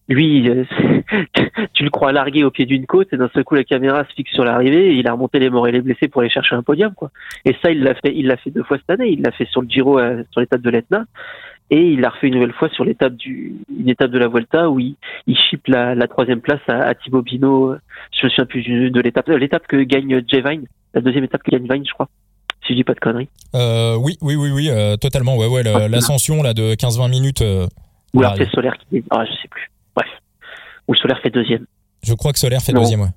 lui, 0.09 0.49
euh, 0.49 0.65
tu 1.73 1.83
le 1.83 1.91
crois 1.91 2.11
largué 2.11 2.43
au 2.43 2.49
pied 2.49 2.65
d'une 2.65 2.87
côte 2.87 3.13
et 3.13 3.17
d'un 3.17 3.29
seul 3.29 3.43
coup 3.43 3.53
la 3.53 3.63
caméra 3.63 4.03
se 4.05 4.13
fixe 4.13 4.31
sur 4.31 4.43
l'arrivée 4.43 4.89
et 4.89 4.93
il 4.93 5.07
a 5.07 5.13
remonté 5.13 5.37
les 5.37 5.51
morts 5.51 5.67
et 5.67 5.71
les 5.71 5.81
blessés 5.81 6.07
pour 6.07 6.21
aller 6.21 6.31
chercher 6.31 6.55
un 6.55 6.63
podium 6.63 6.93
quoi. 6.95 7.11
Et 7.45 7.55
ça 7.61 7.69
il 7.69 7.83
l'a 7.83 7.93
fait, 7.93 8.13
il 8.15 8.25
l'a 8.25 8.37
fait 8.37 8.49
deux 8.49 8.63
fois 8.63 8.77
cette 8.77 8.89
année. 8.89 9.11
Il 9.11 9.21
l'a 9.21 9.31
fait 9.31 9.45
sur 9.45 9.61
le 9.61 9.69
Giro, 9.69 9.99
euh, 9.99 10.23
sur 10.31 10.41
l'étape 10.41 10.61
de 10.61 10.69
l'Etna 10.71 11.05
et 11.69 11.91
il 11.91 12.01
l'a 12.01 12.09
refait 12.09 12.27
une 12.27 12.33
nouvelle 12.33 12.53
fois 12.53 12.69
sur 12.69 12.83
l'étape 12.83 13.13
du, 13.13 13.53
une 13.77 13.89
étape 13.89 14.09
de 14.09 14.17
la 14.17 14.27
Vuelta 14.27 14.71
où 14.71 14.79
il, 14.79 14.95
il 15.27 15.37
chip 15.37 15.67
la, 15.67 15.93
la 15.93 16.07
troisième 16.07 16.41
place 16.41 16.61
à, 16.67 16.79
à 16.81 16.95
Thibaut 16.95 17.21
Pinot. 17.21 17.75
Je 18.11 18.25
me 18.25 18.29
souviens 18.31 18.45
plus 18.45 18.63
de 18.63 19.01
l'étape, 19.01 19.27
l'étape 19.27 19.67
que 19.67 19.77
gagne 19.77 20.23
Jay 20.27 20.41
Vine, 20.41 20.65
la 20.95 21.01
deuxième 21.01 21.23
étape 21.23 21.43
que 21.43 21.51
gagne 21.51 21.67
Vine 21.71 21.85
je 21.85 21.93
crois 21.93 22.09
si 22.69 22.73
je 22.73 22.77
dis 22.77 22.83
pas 22.83 22.93
de 22.93 22.99
conneries. 22.99 23.29
Euh, 23.55 23.95
oui, 23.95 24.17
oui, 24.21 24.35
oui, 24.35 24.51
oui, 24.51 24.69
euh, 24.69 24.95
totalement. 24.95 25.35
Ouais, 25.37 25.47
ouais, 25.47 25.63
ah, 25.65 25.87
l'ascension 25.87 26.43
là 26.43 26.53
de 26.53 26.75
15-20 26.75 27.09
minutes. 27.09 27.41
Euh, 27.41 27.67
Ou 28.13 28.23
c'est 28.37 28.49
Solaire 28.51 28.75
qui, 28.77 29.03
ah, 29.09 29.25
je 29.25 29.31
sais 29.41 29.47
plus. 29.49 29.71
Bref. 29.95 30.07
Ou 30.87 30.95
Solaire 30.95 31.19
fait 31.21 31.31
deuxième. 31.31 31.65
Je 32.03 32.13
crois 32.13 32.31
que 32.31 32.39
Solaire 32.39 32.61
fait 32.61 32.73
deuxième, 32.73 33.01
ouais. 33.01 33.09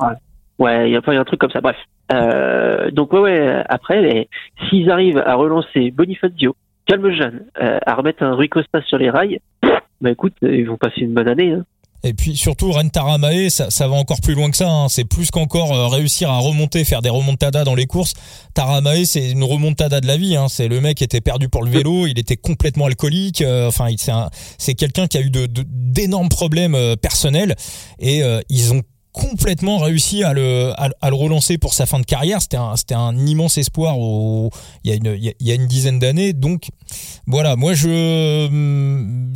Ouais, 0.59 0.91
il 0.91 0.93
y, 0.93 0.97
a 0.97 1.01
un 1.21 1.25
truc 1.25 1.41
comme 1.41 1.51
ça. 1.51 1.61
Bref. 1.61 1.77
Euh, 2.13 2.91
donc 2.91 3.13
ouais, 3.13 3.21
ouais. 3.21 3.63
Après, 3.69 4.29
s'ils 4.69 4.91
arrivent 4.91 5.19
à 5.19 5.35
relancer 5.35 5.91
Bonifacio, 5.91 6.57
Calme 6.87 7.11
Jeanne, 7.11 7.45
à 7.55 7.95
remettre 7.95 8.23
un 8.23 8.35
Rui 8.35 8.49
Costa 8.49 8.81
sur 8.83 8.97
les 8.97 9.11
rails, 9.11 9.41
bah 10.01 10.11
écoute, 10.11 10.35
ils 10.43 10.67
vont 10.67 10.79
passer 10.79 11.03
une 11.03 11.15
bonne 11.15 11.29
année. 11.29 11.53
Hein. 11.53 11.65
Et 12.05 12.15
puis 12.15 12.37
surtout 12.37 12.73
Ren 12.73 12.89
Taramae, 12.89 13.49
ça, 13.49 13.71
ça, 13.71 13.87
va 13.87 13.95
encore 13.95 14.21
plus 14.21 14.35
loin 14.35 14.51
que 14.51 14.57
ça. 14.57 14.69
Hein. 14.69 14.89
C'est 14.89 15.05
plus 15.05 15.31
qu'encore 15.31 15.73
euh, 15.73 15.87
réussir 15.87 16.31
à 16.31 16.39
remonter, 16.39 16.85
faire 16.85 17.03
des 17.03 17.11
remontadas 17.11 17.65
dans 17.65 17.75
les 17.75 17.87
courses. 17.87 18.15
Taramae, 18.55 19.05
c'est 19.05 19.31
une 19.31 19.45
remontada 19.45 20.01
de 20.01 20.07
la 20.07 20.17
vie. 20.17 20.37
Hein. 20.37 20.49
C'est 20.49 20.69
le 20.69 20.81
mec 20.81 20.99
qui 20.99 21.05
était 21.05 21.21
perdu 21.21 21.49
pour 21.49 21.63
le 21.63 21.71
vélo, 21.71 22.07
il 22.07 22.19
était 22.19 22.37
complètement 22.37 22.87
alcoolique. 22.87 23.43
Euh, 23.43 23.69
enfin, 23.69 23.89
c'est 24.59 24.75
quelqu'un 24.75 25.07
qui 25.07 25.19
a 25.19 25.21
eu 25.21 25.31
de 25.31 25.49
d'énormes 25.93 26.29
problèmes 26.29 26.75
euh, 26.75 26.97
personnels 26.97 27.55
et 27.99 28.23
ils 28.49 28.73
ont 28.73 28.83
complètement 29.13 29.79
réussi 29.79 30.25
à 30.25 30.33
le, 30.33 30.73
à, 30.77 31.11
le 31.11 31.15
relancer 31.15 31.59
pour 31.59 31.75
sa 31.75 31.87
fin 31.87 32.01
de 32.01 32.05
carrière. 32.05 32.41
C'était 32.41 32.57
un, 32.57 32.77
c'était 32.77 32.95
un 32.95 33.17
immense 33.27 33.59
espoir 33.59 33.99
au, 33.99 34.51
il, 34.85 34.91
y 34.91 34.93
a 34.93 34.97
une, 34.97 35.35
il 35.39 35.47
y 35.47 35.53
a 35.53 35.55
une 35.55 35.67
dizaine 35.67 35.99
d'années. 35.99 36.33
Donc 36.33 36.69
voilà, 37.27 37.57
moi 37.57 37.75
je, 37.75 38.49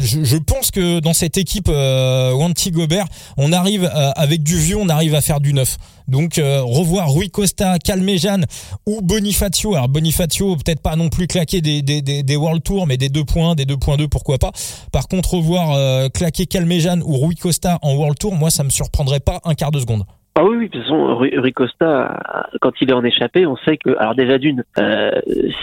je, 0.00 0.24
je, 0.24 0.36
pense 0.36 0.70
que 0.70 1.00
dans 1.00 1.12
cette 1.12 1.36
équipe 1.36 1.68
euh, 1.68 2.32
Wanty 2.32 2.70
Gobert, 2.70 3.06
on 3.36 3.52
arrive 3.52 3.84
euh, 3.84 4.10
avec 4.16 4.42
du 4.42 4.58
vieux, 4.58 4.76
on 4.76 4.88
arrive 4.88 5.14
à 5.14 5.20
faire 5.20 5.40
du 5.40 5.52
neuf. 5.52 5.76
Donc 6.08 6.38
euh, 6.38 6.62
revoir 6.62 7.10
Rui 7.10 7.30
Costa, 7.30 7.78
Calmejan 7.78 8.42
ou 8.86 9.00
Bonifacio. 9.02 9.74
Alors 9.74 9.88
Bonifacio, 9.88 10.56
peut-être 10.56 10.82
pas 10.82 10.96
non 10.96 11.08
plus 11.08 11.26
claquer 11.26 11.60
des, 11.60 11.82
des, 11.82 12.02
des, 12.02 12.22
des 12.22 12.36
World 12.36 12.62
Tour, 12.62 12.86
mais 12.86 12.96
des 12.96 13.08
2 13.08 13.24
points, 13.24 13.54
des 13.54 13.64
2.2, 13.64 14.08
pourquoi 14.08 14.38
pas. 14.38 14.52
Par 14.92 15.08
contre, 15.08 15.34
revoir 15.34 15.72
euh, 15.72 16.08
claquer 16.08 16.46
Calmejan 16.46 17.00
ou 17.00 17.16
Rui 17.16 17.34
Costa 17.34 17.78
en 17.82 17.94
World 17.94 18.18
Tour, 18.18 18.34
moi 18.34 18.50
ça 18.50 18.64
me 18.64 18.70
surprendrait 18.70 19.20
pas 19.20 19.40
un 19.44 19.54
quart 19.54 19.70
de 19.70 19.80
seconde. 19.80 20.04
Ah 20.38 20.44
oui, 20.44 20.56
oui, 20.58 20.68
de 20.68 20.72
toute 20.72 20.82
façon, 20.82 21.16
Rui 21.16 21.52
Costa, 21.54 22.20
quand 22.60 22.72
il 22.82 22.90
est 22.90 22.92
en 22.92 23.02
échappé, 23.02 23.46
on 23.46 23.56
sait 23.56 23.78
que, 23.78 23.96
alors 23.98 24.14
déjà 24.14 24.36
d'une, 24.36 24.64
euh, 24.78 25.10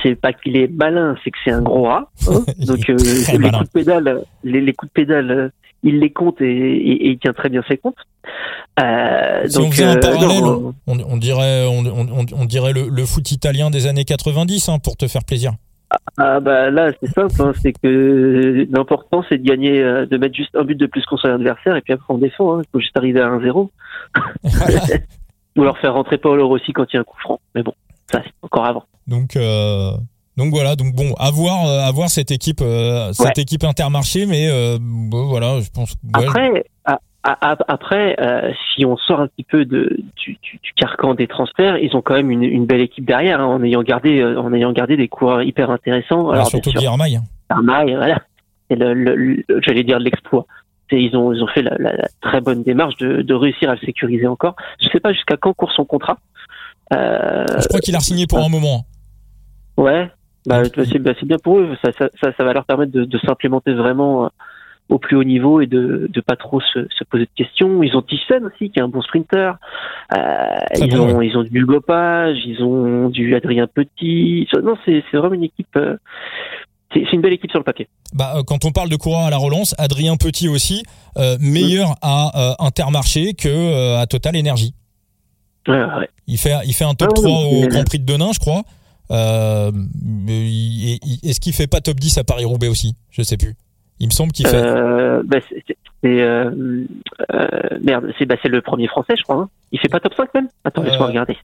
c'est 0.02 0.16
pas 0.16 0.34
qu'il 0.34 0.58
est 0.58 0.68
malin, 0.68 1.16
c'est 1.24 1.30
que 1.30 1.38
c'est 1.46 1.52
un 1.52 1.62
gros 1.62 1.84
rat. 1.84 2.10
Hein. 2.28 2.40
donc 2.66 2.90
euh, 2.90 2.98
les, 2.98 3.52
coups 3.52 3.66
de 3.66 3.72
pédale, 3.72 4.24
les, 4.44 4.74
coups 4.74 4.92
de 4.92 4.94
pédale, 4.94 5.52
il 5.84 6.00
les 6.00 6.12
compte 6.12 6.42
et, 6.42 7.10
il 7.12 7.20
tient 7.20 7.34
très 7.34 7.50
bien 7.50 7.62
ses 7.68 7.78
comptes. 7.78 7.98
Euh, 8.80 9.44
si 9.48 9.58
donc, 9.58 9.68
on 9.68 9.72
faisait 9.72 9.84
un 9.84 9.98
parallèle, 9.98 10.44
on, 10.88 11.18
dirait, 11.18 11.68
on, 11.68 12.46
dirait 12.46 12.74
le, 12.74 13.06
foot 13.06 13.32
italien 13.32 13.70
des 13.70 13.86
années 13.86 14.06
90 14.06 14.70
hein, 14.70 14.80
pour 14.80 14.98
te 14.98 15.08
faire 15.08 15.24
plaisir. 15.24 15.52
Ah 16.18 16.40
bah 16.40 16.72
là 16.72 16.92
c'est 17.00 17.12
simple, 17.12 17.36
hein, 17.40 17.52
c'est 17.62 17.72
que 17.72 18.68
l'important 18.72 19.24
c'est 19.30 19.38
de 19.38 19.48
gagner, 19.48 19.80
de 19.80 20.18
mettre 20.18 20.34
juste 20.34 20.56
un 20.56 20.64
but 20.64 20.76
de 20.76 20.88
plus 20.88 21.06
contre 21.06 21.22
son 21.22 21.30
adversaire 21.30 21.76
et 21.76 21.82
puis 21.82 21.94
après 21.94 22.12
on 22.12 22.18
défend. 22.18 22.62
Il 22.62 22.66
faut 22.72 22.80
juste 22.80 22.98
arriver 22.98 23.22
à 23.22 23.30
1-0. 23.30 23.70
Ou 25.56 25.62
leur 25.62 25.78
faire 25.78 25.94
rentrer 25.94 26.18
Paolo 26.18 26.48
Rossi 26.48 26.74
quand 26.74 26.86
il 26.92 26.96
y 26.96 26.98
a 26.98 27.02
un 27.02 27.04
coup 27.04 27.20
franc. 27.20 27.40
Mais 27.54 27.62
bon, 27.62 27.74
ça 28.12 28.22
c'est 28.24 28.34
encore 28.42 28.66
avant. 28.66 28.86
Donc 29.06 29.36
euh, 29.36 29.92
donc 30.38 30.52
voilà, 30.54 30.76
donc 30.76 30.94
bon, 30.96 31.14
avoir 31.20 31.68
euh, 31.68 31.80
avoir 31.82 32.10
cette 32.10 32.32
équipe 32.32 32.62
euh, 32.62 33.12
cette 33.14 33.38
équipe 33.38 33.64
Intermarché, 33.64 34.26
mais 34.26 34.50
voilà, 35.12 35.60
je 35.62 35.70
pense. 35.70 35.96
Après. 36.14 36.64
après, 37.24 38.16
si 38.76 38.86
on 38.86 38.98
sort 38.98 39.22
un 39.22 39.28
petit 39.28 39.44
peu 39.44 39.66
de, 39.66 39.98
du, 40.18 40.38
carcan 40.76 41.14
des 41.14 41.28
transferts, 41.28 41.78
ils 41.78 41.96
ont 41.96 42.02
quand 42.02 42.16
même 42.16 42.32
une, 42.32 42.66
belle 42.66 42.82
équipe 42.82 43.06
derrière, 43.06 43.40
hein, 43.40 43.46
en 43.46 43.64
ayant 43.64 43.82
gardé, 43.82 44.24
en 44.24 44.54
ayant 44.54 44.74
gardé 44.74 44.98
des 44.98 45.08
coureurs 45.08 45.42
hyper 45.42 45.70
intéressants. 45.70 46.30
Alors, 46.32 46.48
surtout 46.48 46.72
Guillaume 46.72 46.98
Maille. 46.98 47.20
voilà. 47.50 48.22
C'est 48.70 48.78
le, 48.78 49.44
j'allais 49.62 49.84
dire 49.84 50.00
l'exploit 50.00 50.46
ils 50.98 51.16
ont, 51.16 51.34
ils 51.34 51.44
ont 51.44 51.48
fait 51.48 51.62
la, 51.62 51.78
très 52.22 52.42
bonne 52.42 52.64
démarche 52.64 52.96
de, 52.98 53.34
réussir 53.34 53.70
à 53.70 53.76
le 53.76 53.80
sécuriser 53.80 54.28
encore. 54.28 54.56
Je 54.80 54.88
ne 54.88 54.92
sais 54.92 55.00
pas 55.00 55.14
jusqu'à 55.14 55.38
quand 55.38 55.54
court 55.54 55.72
son 55.72 55.86
contrat. 55.86 56.18
Euh, 56.94 57.46
je 57.60 57.68
crois 57.68 57.80
qu'il 57.80 57.96
a 57.96 58.00
signé 58.00 58.28
pour 58.28 58.40
un 58.40 58.50
moment. 58.50 58.86
Ouais, 59.78 60.10
bah, 60.46 60.64
bah, 60.64 60.84
c'est 61.20 61.26
bien 61.26 61.38
pour 61.38 61.60
eux. 61.60 61.76
Ça, 61.84 61.92
ça, 61.94 62.44
va 62.44 62.54
leur 62.54 62.66
permettre 62.66 62.92
de, 62.92 63.18
s'implémenter 63.20 63.74
vraiment 63.74 64.26
euh, 64.26 64.30
au 64.90 65.00
plus 65.00 65.16
haut 65.16 65.24
niveau 65.24 65.62
et 65.62 65.68
de 65.68 66.10
ne 66.14 66.22
pas 66.22 66.36
trop 66.36 66.62
se, 66.62 67.04
poser 67.10 67.26
de 67.26 67.30
questions. 67.36 67.84
Ils 67.84 67.96
ont 67.96 68.02
Thyssen 68.02 68.46
aussi, 68.46 68.70
qui 68.70 68.80
est 68.80 68.82
un 68.82 68.88
bon 68.88 69.02
sprinter. 69.02 69.54
Euh, 70.16 70.58
ils, 70.80 71.00
ont, 71.00 71.22
ils 71.22 71.38
ont 71.38 71.44
du 71.44 71.60
Hugo 71.60 71.82
Page, 71.82 72.38
ils 72.46 72.62
ont 72.64 73.10
du 73.10 73.36
Adrien 73.36 73.68
Petit. 73.68 74.48
Non, 74.62 74.78
c'est 74.86 75.04
vraiment 75.14 75.36
une 75.36 75.46
équipe 75.46 75.78
c'est 76.94 77.14
une 77.14 77.22
belle 77.22 77.34
équipe 77.34 77.52
sur 77.52 77.60
le 77.60 77.64
papier. 77.64 77.88
Bah, 78.14 78.34
euh, 78.36 78.44
quand 78.44 78.66
on 78.66 78.72
parle 78.72 78.90
de 78.90 78.96
coureur 78.96 79.22
à 79.22 79.30
la 79.30 79.38
relance, 79.38 79.76
Adrien 79.78 80.16
Petit 80.16 80.48
aussi, 80.48 80.84
euh, 81.18 81.38
meilleur 81.40 81.96
à 82.02 82.52
euh, 82.52 82.54
Intermarché 82.60 83.34
que 83.34 83.98
à 83.98 84.06
Total 84.06 84.38
Energy. 84.38 84.74
Il 86.28 86.38
fait 86.38 86.54
il 86.66 86.74
fait 86.74 86.84
un 86.84 86.94
top 86.94 87.14
3 87.14 87.30
ah 87.30 87.48
au 87.48 87.68
Grand 87.68 87.84
Prix 87.84 88.00
de 88.00 88.06
Denain, 88.06 88.32
je 88.34 88.40
crois. 88.40 88.64
Est-ce 89.10 89.80
qu'il 91.40 91.54
fait 91.54 91.68
pas 91.68 91.82
top 91.82 92.00
10 92.00 92.18
à 92.18 92.24
Paris 92.24 92.46
Roubaix 92.46 92.68
aussi? 92.68 92.96
Je 93.12 93.22
sais 93.22 93.38
plus. 93.38 93.56
Il 94.00 94.08
me 94.08 94.12
semble 94.12 94.32
qu'il 94.32 94.48
fait. 94.48 94.62
Bah, 95.24 95.40
merde, 97.82 98.12
c'est 98.18 98.26
bah, 98.26 98.36
le 98.44 98.62
premier 98.62 98.88
français, 98.88 99.16
je 99.18 99.24
crois. 99.24 99.36
Hein. 99.38 99.50
Il 99.72 99.80
fait 99.80 99.90
pas 99.90 100.00
top 100.00 100.14
5 100.16 100.34
même? 100.34 100.48
Attends, 100.64 100.84
laisse-moi 100.84 101.08
regarder 101.08 101.38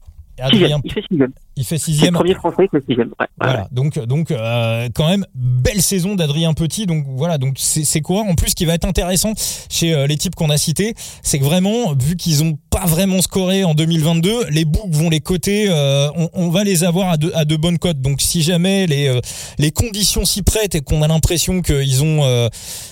il 0.52 0.92
fait 0.92 1.02
sixième. 1.08 1.32
Il 1.60 1.66
fait 1.66 1.76
sixième. 1.76 2.14
premier 2.14 2.32
français 2.32 2.68
qui 2.68 2.78
fait 2.78 2.84
sixième. 2.88 3.10
voilà. 3.38 3.68
Donc, 3.70 3.98
donc 3.98 4.30
euh, 4.30 4.88
quand 4.94 5.06
même 5.06 5.26
belle 5.34 5.82
saison 5.82 6.14
d'Adrien 6.14 6.54
Petit. 6.54 6.86
Donc 6.86 7.04
voilà. 7.06 7.36
Donc 7.36 7.56
c'est 7.58 8.00
quoi 8.00 8.22
En 8.22 8.34
plus, 8.34 8.50
ce 8.50 8.54
qui 8.54 8.64
va 8.64 8.72
être 8.72 8.86
intéressant 8.86 9.34
chez 9.68 9.92
euh, 9.92 10.06
les 10.06 10.16
types 10.16 10.34
qu'on 10.34 10.48
a 10.48 10.56
cités, 10.56 10.94
c'est 11.22 11.38
que 11.38 11.44
vraiment, 11.44 11.92
vu 11.92 12.16
qu'ils 12.16 12.42
ont 12.42 12.58
pas 12.70 12.86
vraiment 12.86 13.20
scoré 13.20 13.62
en 13.62 13.74
2022, 13.74 14.46
les 14.48 14.64
boucs 14.64 14.90
vont 14.90 15.10
les 15.10 15.20
coter. 15.20 15.66
Euh, 15.68 16.08
on, 16.32 16.48
va 16.48 16.64
les 16.64 16.82
avoir 16.82 17.10
à 17.10 17.16
de, 17.18 17.30
à 17.34 17.44
de 17.44 17.56
bonnes 17.56 17.78
cotes. 17.78 18.00
Donc 18.00 18.22
si 18.22 18.40
jamais 18.40 18.86
les 18.86 19.20
les 19.58 19.70
conditions 19.70 20.24
s'y 20.24 20.40
prêtent 20.40 20.74
et 20.74 20.80
qu'on 20.80 21.02
a 21.02 21.08
l'impression 21.08 21.60
qu'ils 21.60 22.02
ont 22.02 22.48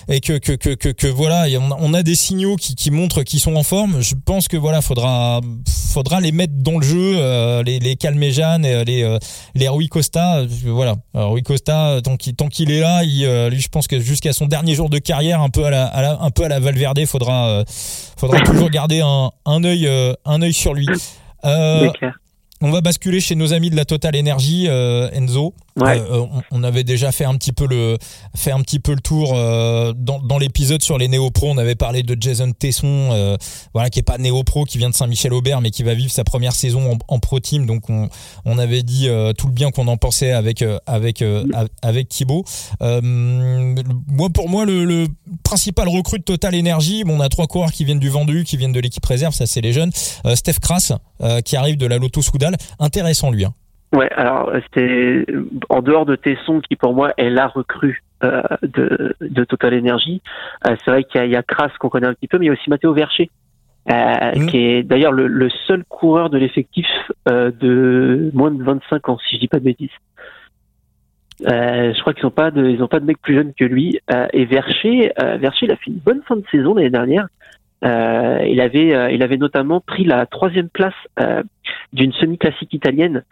et 0.07 0.19
que 0.19 0.37
que, 0.37 0.51
que 0.51 0.75
que, 0.75 0.89
que 0.89 1.07
voilà, 1.07 1.47
on 1.79 1.95
a 1.95 2.03
des 2.03 2.13
signaux 2.13 2.55
qui, 2.55 2.75
qui 2.75 2.91
montrent 2.91 3.23
qu'ils 3.23 3.39
sont 3.39 3.55
en 3.55 3.63
forme. 3.63 3.99
Je 4.01 4.13
pense 4.13 4.47
que 4.47 4.57
voilà, 4.57 4.81
faudra 4.81 5.41
faudra 5.91 6.21
les 6.21 6.31
mettre 6.31 6.53
dans 6.55 6.77
le 6.77 6.85
jeu 6.85 7.63
les, 7.63 7.79
les 7.79 7.95
Et 8.63 8.73
euh, 8.73 8.83
les, 8.83 9.03
euh, 9.03 9.17
les 9.55 9.67
Rui 9.67 9.87
Costa. 9.87 10.43
voilà. 10.65 10.95
Rui 11.13 11.43
Costa, 11.43 11.99
tant 12.03 12.17
qu'il, 12.17 12.35
tant 12.35 12.47
qu'il 12.47 12.71
est 12.71 12.79
là, 12.79 13.03
il, 13.03 13.25
lui, 13.49 13.61
je 13.61 13.69
pense 13.69 13.87
que 13.87 13.99
jusqu'à 13.99 14.33
son 14.33 14.45
dernier 14.45 14.75
jour 14.75 14.89
de 14.89 14.99
carrière, 14.99 15.41
un 15.41 15.49
peu 15.49 15.65
à 15.65 15.69
la, 15.69 16.21
un 16.21 16.31
peu 16.31 16.43
à 16.43 16.47
la 16.47 16.59
Valverde, 16.59 17.03
faudra, 17.05 17.63
faudra 18.17 18.41
toujours 18.41 18.69
garder 18.69 19.01
un, 19.01 19.31
un 19.45 19.63
œil, 19.63 19.89
un 20.25 20.41
œil 20.41 20.53
sur 20.53 20.73
lui. 20.73 20.87
On 21.43 22.71
va 22.71 22.81
basculer 22.81 23.21
chez 23.21 23.35
nos 23.35 23.53
amis 23.53 23.69
de 23.69 23.75
la 23.75 23.85
Total 23.85 24.15
Energy, 24.15 24.67
Enzo. 24.67 25.53
Euh, 25.81 26.25
on, 26.51 26.63
avait 26.63 26.83
déjà 26.83 27.11
fait 27.11 27.25
un 27.25 27.35
petit 27.35 27.51
peu 27.51 27.67
le 27.67 27.97
fait 28.35 28.51
un 28.51 28.61
petit 28.61 28.79
peu 28.79 28.93
le 28.93 28.99
tour 28.99 29.33
euh, 29.33 29.93
dans, 29.95 30.19
dans 30.19 30.37
l'épisode 30.37 30.81
sur 30.83 30.97
les 30.97 31.07
néo-pro. 31.07 31.49
On 31.49 31.57
avait 31.57 31.75
parlé 31.75 32.03
de 32.03 32.17
Jason 32.19 32.51
Tesson, 32.51 33.09
euh, 33.11 33.37
voilà 33.73 33.89
qui 33.89 33.99
est 33.99 34.03
pas 34.03 34.17
néo-pro, 34.17 34.65
qui 34.65 34.77
vient 34.77 34.89
de 34.89 34.95
Saint-Michel-Aubert, 34.95 35.61
mais 35.61 35.71
qui 35.71 35.83
va 35.83 35.93
vivre 35.93 36.11
sa 36.11 36.23
première 36.23 36.53
saison 36.53 36.97
en, 37.07 37.19
pro 37.19 37.39
team. 37.39 37.65
Donc 37.65 37.89
on, 37.89 38.09
on 38.45 38.57
avait 38.57 38.83
dit 38.83 39.07
tout 39.37 39.47
le 39.47 39.53
bien 39.53 39.71
qu'on 39.71 39.87
en 39.87 39.97
pensait 39.97 40.31
avec 40.31 40.63
avec 40.85 41.23
avec 41.81 42.09
Thibaut. 42.09 42.43
moi 42.81 44.29
pour 44.29 44.49
moi 44.49 44.65
le, 44.65 44.85
le, 44.85 45.07
principal 45.43 45.87
recrue 45.87 46.19
de 46.19 46.23
Total 46.23 46.55
Energy, 46.55 47.03
bon, 47.03 47.17
on 47.17 47.21
a 47.21 47.29
trois 47.29 47.47
coureurs 47.47 47.71
qui 47.71 47.85
viennent 47.85 47.99
du 47.99 48.09
Vendu, 48.09 48.43
qui 48.43 48.57
viennent 48.57 48.71
de 48.71 48.79
l'équipe 48.79 49.05
réserve, 49.05 49.33
ça 49.33 49.45
c'est 49.45 49.61
les 49.61 49.73
jeunes. 49.73 49.91
Steph 50.35 50.59
Kras 50.61 50.93
qui 51.45 51.55
arrive 51.55 51.77
de 51.77 51.85
la 51.85 51.97
Lotto 51.97 52.21
Soudal, 52.21 52.55
intéressant 52.79 53.31
lui. 53.31 53.45
Hein. 53.45 53.53
Ouais, 53.91 54.09
alors 54.11 54.51
c'est 54.73 55.25
en 55.69 55.81
dehors 55.81 56.05
de 56.05 56.15
Tesson 56.15 56.61
qui 56.61 56.75
pour 56.75 56.93
moi 56.93 57.11
est 57.17 57.29
la 57.29 57.47
recrue 57.47 58.03
euh, 58.23 58.43
de, 58.61 59.15
de, 59.19 59.43
Total 59.43 59.73
Energy. 59.73 60.21
Euh, 60.67 60.75
c'est 60.83 60.91
vrai 60.91 61.03
qu'il 61.03 61.25
y, 61.25 61.35
a, 61.35 61.41
Kras 61.41 61.71
qu'on 61.79 61.89
connaît 61.89 62.07
un 62.07 62.13
petit 62.13 62.27
peu, 62.27 62.37
mais 62.37 62.45
il 62.45 62.47
y 62.49 62.51
a 62.51 62.53
aussi 62.53 62.69
Mathéo 62.69 62.93
Vercher, 62.93 63.31
euh, 63.89 63.93
mmh. 64.35 64.45
qui 64.47 64.57
est 64.57 64.83
d'ailleurs 64.83 65.11
le, 65.11 65.25
le, 65.25 65.49
seul 65.65 65.83
coureur 65.85 66.29
de 66.29 66.37
l'effectif 66.37 66.85
euh, 67.29 67.49
de 67.59 68.29
moins 68.33 68.51
de 68.51 68.61
25 68.61 69.09
ans, 69.09 69.17
si 69.27 69.37
je 69.37 69.39
dis 69.39 69.47
pas 69.47 69.59
de 69.59 69.63
bêtises. 69.63 69.89
Euh, 71.47 71.93
je 71.93 72.01
crois 72.01 72.13
qu'ils 72.13 72.25
n'ont 72.25 72.31
pas 72.31 72.51
de, 72.51 72.69
ils 72.69 72.83
ont 72.83 72.87
pas 72.87 72.99
de 72.99 73.05
mec 73.05 73.19
plus 73.21 73.33
jeune 73.33 73.53
que 73.53 73.63
lui. 73.63 73.99
et 74.33 74.45
Vercher, 74.45 75.13
Vercher, 75.17 75.65
il 75.65 75.71
a 75.71 75.77
fait 75.77 75.89
une 75.89 75.97
bonne 75.97 76.21
fin 76.27 76.35
de 76.35 76.43
saison 76.51 76.75
l'année 76.75 76.89
dernière. 76.91 77.27
Euh, 77.85 78.45
il 78.47 78.59
avait, 78.59 78.93
euh, 78.93 79.11
il 79.11 79.23
avait 79.23 79.37
notamment 79.37 79.79
pris 79.79 80.03
la 80.03 80.25
troisième 80.25 80.69
place 80.69 80.93
euh, 81.19 81.43
d'une 81.93 82.11
semi-classique 82.13 82.73
italienne. 82.73 83.23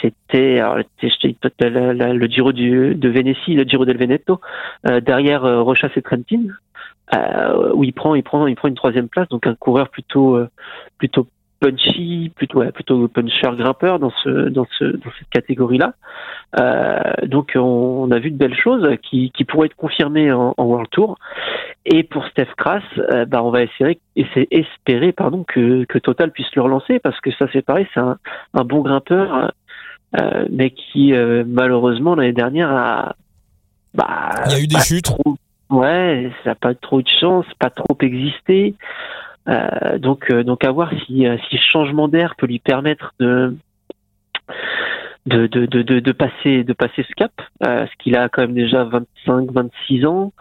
C'était, 0.00 0.60
le 0.60 2.26
Giro 2.26 2.52
du, 2.52 2.94
de 2.94 3.08
Vénétie, 3.08 3.54
le 3.54 3.64
Giro 3.64 3.84
del 3.84 3.98
Veneto, 3.98 4.40
derrière 5.02 5.42
Rochas 5.42 5.90
et 5.96 6.02
Trentin, 6.02 6.44
où 7.74 7.84
il 7.84 7.92
prend, 7.92 8.14
il 8.14 8.22
prend, 8.22 8.46
il 8.46 8.54
prend 8.54 8.68
une 8.68 8.74
troisième 8.74 9.08
place. 9.08 9.28
Donc 9.28 9.46
un 9.46 9.54
coureur 9.54 9.88
plutôt, 9.90 10.38
plutôt 10.98 11.26
punchy, 11.62 12.32
plutôt 12.34 12.58
ouais, 12.58 12.72
plutôt 12.72 13.06
puncher 13.06 13.56
grimpeur 13.56 14.00
dans 14.00 14.10
ce 14.24 14.48
dans 14.48 14.66
ce 14.78 14.84
dans 14.84 15.10
cette 15.18 15.28
catégorie-là. 15.30 15.94
Euh, 16.58 16.98
donc 17.26 17.52
on, 17.54 18.10
a 18.10 18.18
vu 18.18 18.30
de 18.30 18.36
belles 18.36 18.56
choses 18.56 18.86
qui, 19.02 19.30
qui 19.30 19.44
pourraient 19.44 19.66
être 19.66 19.76
confirmées 19.76 20.32
en, 20.32 20.54
World 20.58 20.90
Tour. 20.90 21.18
Et 21.86 22.02
pour 22.02 22.26
Steph 22.26 22.48
Kras, 22.56 22.82
euh, 22.98 23.24
bah 23.26 23.42
on 23.42 23.50
va 23.50 23.62
essayer 23.62 24.00
c'est 24.34 24.48
espérer 24.50 25.12
pardon 25.12 25.44
que 25.44 25.84
que 25.84 25.98
Total 25.98 26.30
puisse 26.32 26.52
le 26.54 26.62
relancer 26.62 26.98
parce 26.98 27.20
que 27.20 27.30
ça 27.32 27.46
c'est 27.52 27.62
pareil, 27.62 27.86
c'est 27.94 28.00
un, 28.00 28.18
un 28.54 28.64
bon 28.64 28.80
grimpeur. 28.80 29.52
Euh, 30.20 30.44
mais 30.50 30.70
qui 30.70 31.14
malheureusement 31.46 32.14
l'année 32.14 32.34
dernière 32.34 32.70
a 32.70 33.16
bah, 33.94 34.30
il 34.46 34.52
y 34.52 34.54
a 34.56 34.60
eu 34.60 34.66
des 34.66 34.78
chutes 34.80 35.10
ouais 35.70 36.30
ça 36.44 36.50
n'a 36.50 36.54
pas 36.54 36.74
trop 36.74 37.00
de 37.00 37.08
chance 37.08 37.46
pas 37.58 37.70
trop 37.70 37.96
existé 38.02 38.74
euh, 39.48 39.98
donc, 39.98 40.30
euh, 40.30 40.44
donc 40.44 40.64
à 40.64 40.70
voir 40.70 40.90
si, 41.06 41.26
euh, 41.26 41.36
si 41.48 41.58
changement 41.58 42.08
d'air 42.08 42.34
peut 42.36 42.46
lui 42.46 42.58
permettre 42.58 43.14
de 43.18 43.56
de, 45.26 45.46
de, 45.46 45.66
de, 45.66 46.12
passer 46.12 46.64
de 46.64 46.72
passer 46.72 47.04
ce 47.08 47.14
cap, 47.14 47.30
euh, 47.64 47.86
ce 47.86 48.02
qu'il 48.02 48.16
a 48.16 48.28
quand 48.28 48.42
même 48.42 48.54
déjà 48.54 48.82
25, 48.82 49.52
26 49.52 50.04
ans. 50.04 50.32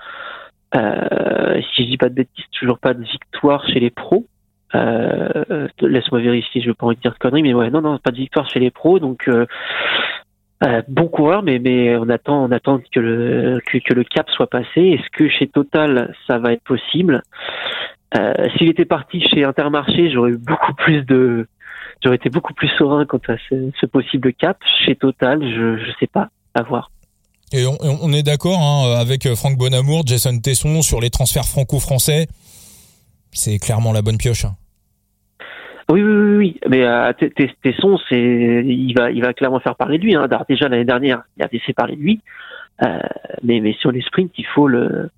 Si 0.74 0.80
je 0.80 1.84
dis 1.84 1.98
pas 1.98 2.10
de 2.10 2.16
bêtises, 2.16 2.46
toujours 2.52 2.80
pas 2.80 2.96
de 2.96 3.04
victoire 3.04 3.68
chez 3.68 3.80
les 3.80 3.92
pros. 3.92 4.26
Laisse-moi 4.74 6.22
vérifier, 6.22 6.62
je 6.62 6.68
veux 6.68 6.74
pas 6.74 6.88
envie 6.88 6.96
de 6.96 7.02
dire 7.02 7.14
de 7.14 7.20
conneries, 7.20 7.44
mais 7.44 7.54
ouais, 7.54 7.70
non, 7.70 7.82
non, 7.82 8.00
pas 8.00 8.10
de 8.10 8.18
victoire 8.18 8.50
chez 8.50 8.60
les 8.60 8.72
pros, 8.72 8.98
donc 8.98 9.30
bon 10.88 11.08
coureur, 11.10 11.44
mais 11.44 11.60
mais 11.60 11.96
on 11.98 12.10
attend, 12.10 12.44
on 12.44 12.52
attend 12.52 12.80
que 12.80 13.00
le 13.00 13.62
que 13.68 13.94
le 13.94 14.04
cap 14.04 14.32
soit 14.32 14.48
passé. 14.50 14.82
Est-ce 14.82 15.10
que 15.12 15.30
chez 15.30 15.48
Total 15.48 16.16
ça 16.26 16.40
va 16.40 16.54
être 16.54 16.64
possible? 16.64 17.22
Euh, 18.16 18.34
S'il 18.58 18.70
était 18.70 18.86
parti 18.86 19.22
chez 19.22 19.44
Intermarché, 19.44 20.12
j'aurais 20.12 20.32
eu 20.32 20.38
beaucoup 20.38 20.74
plus 20.74 21.04
de, 21.04 21.48
j'aurais 22.04 22.18
été 22.18 22.30
beaucoup 22.30 22.54
plus 22.54 22.70
serein 22.78 23.06
quant 23.06 23.22
à 23.28 23.36
ce, 23.50 23.86
possible 23.86 24.34
cap. 24.34 24.58
Chez 24.86 24.96
Total, 24.96 25.42
je 25.42 25.78
je 25.78 25.92
sais 26.00 26.08
pas, 26.08 26.30
à 26.54 26.64
voir. 26.64 26.92
Et 27.54 27.66
on, 27.66 27.78
on 27.82 28.14
est 28.14 28.24
d'accord 28.24 28.60
hein, 28.60 29.00
avec 29.00 29.28
Franck 29.36 29.58
Bonamour, 29.58 30.04
Jason 30.06 30.40
Tesson 30.40 30.82
sur 30.82 31.02
les 31.02 31.10
transferts 31.10 31.46
franco-français. 31.46 32.28
C'est 33.32 33.60
clairement 33.60 33.92
la 33.94 34.02
bonne 34.02 34.18
pioche. 34.18 34.46
Oui, 35.90 36.02
oui, 36.02 36.14
oui, 36.14 36.38
oui. 36.38 36.60
mais 36.70 36.84
euh, 36.84 37.12
Tesson, 37.64 38.00
c'est, 38.08 38.64
il 38.66 38.94
va, 38.94 39.12
il 39.12 39.22
va 39.22 39.34
clairement 39.34 39.60
faire 39.60 39.76
parler 39.76 39.98
de 39.98 40.04
lui. 40.04 40.16
Hein. 40.16 40.28
Déjà 40.48 40.70
l'année 40.70 40.86
dernière, 40.86 41.24
il 41.38 41.44
a 41.44 41.50
laissé 41.52 41.74
parler 41.74 41.98
de 41.98 42.02
lui, 42.02 42.22
euh, 42.86 43.00
mais, 43.44 43.60
mais 43.60 43.74
sur 43.74 43.92
les 43.92 44.02
sprints, 44.02 44.32
il 44.38 44.46
faut 44.46 44.68
le, 44.68 45.10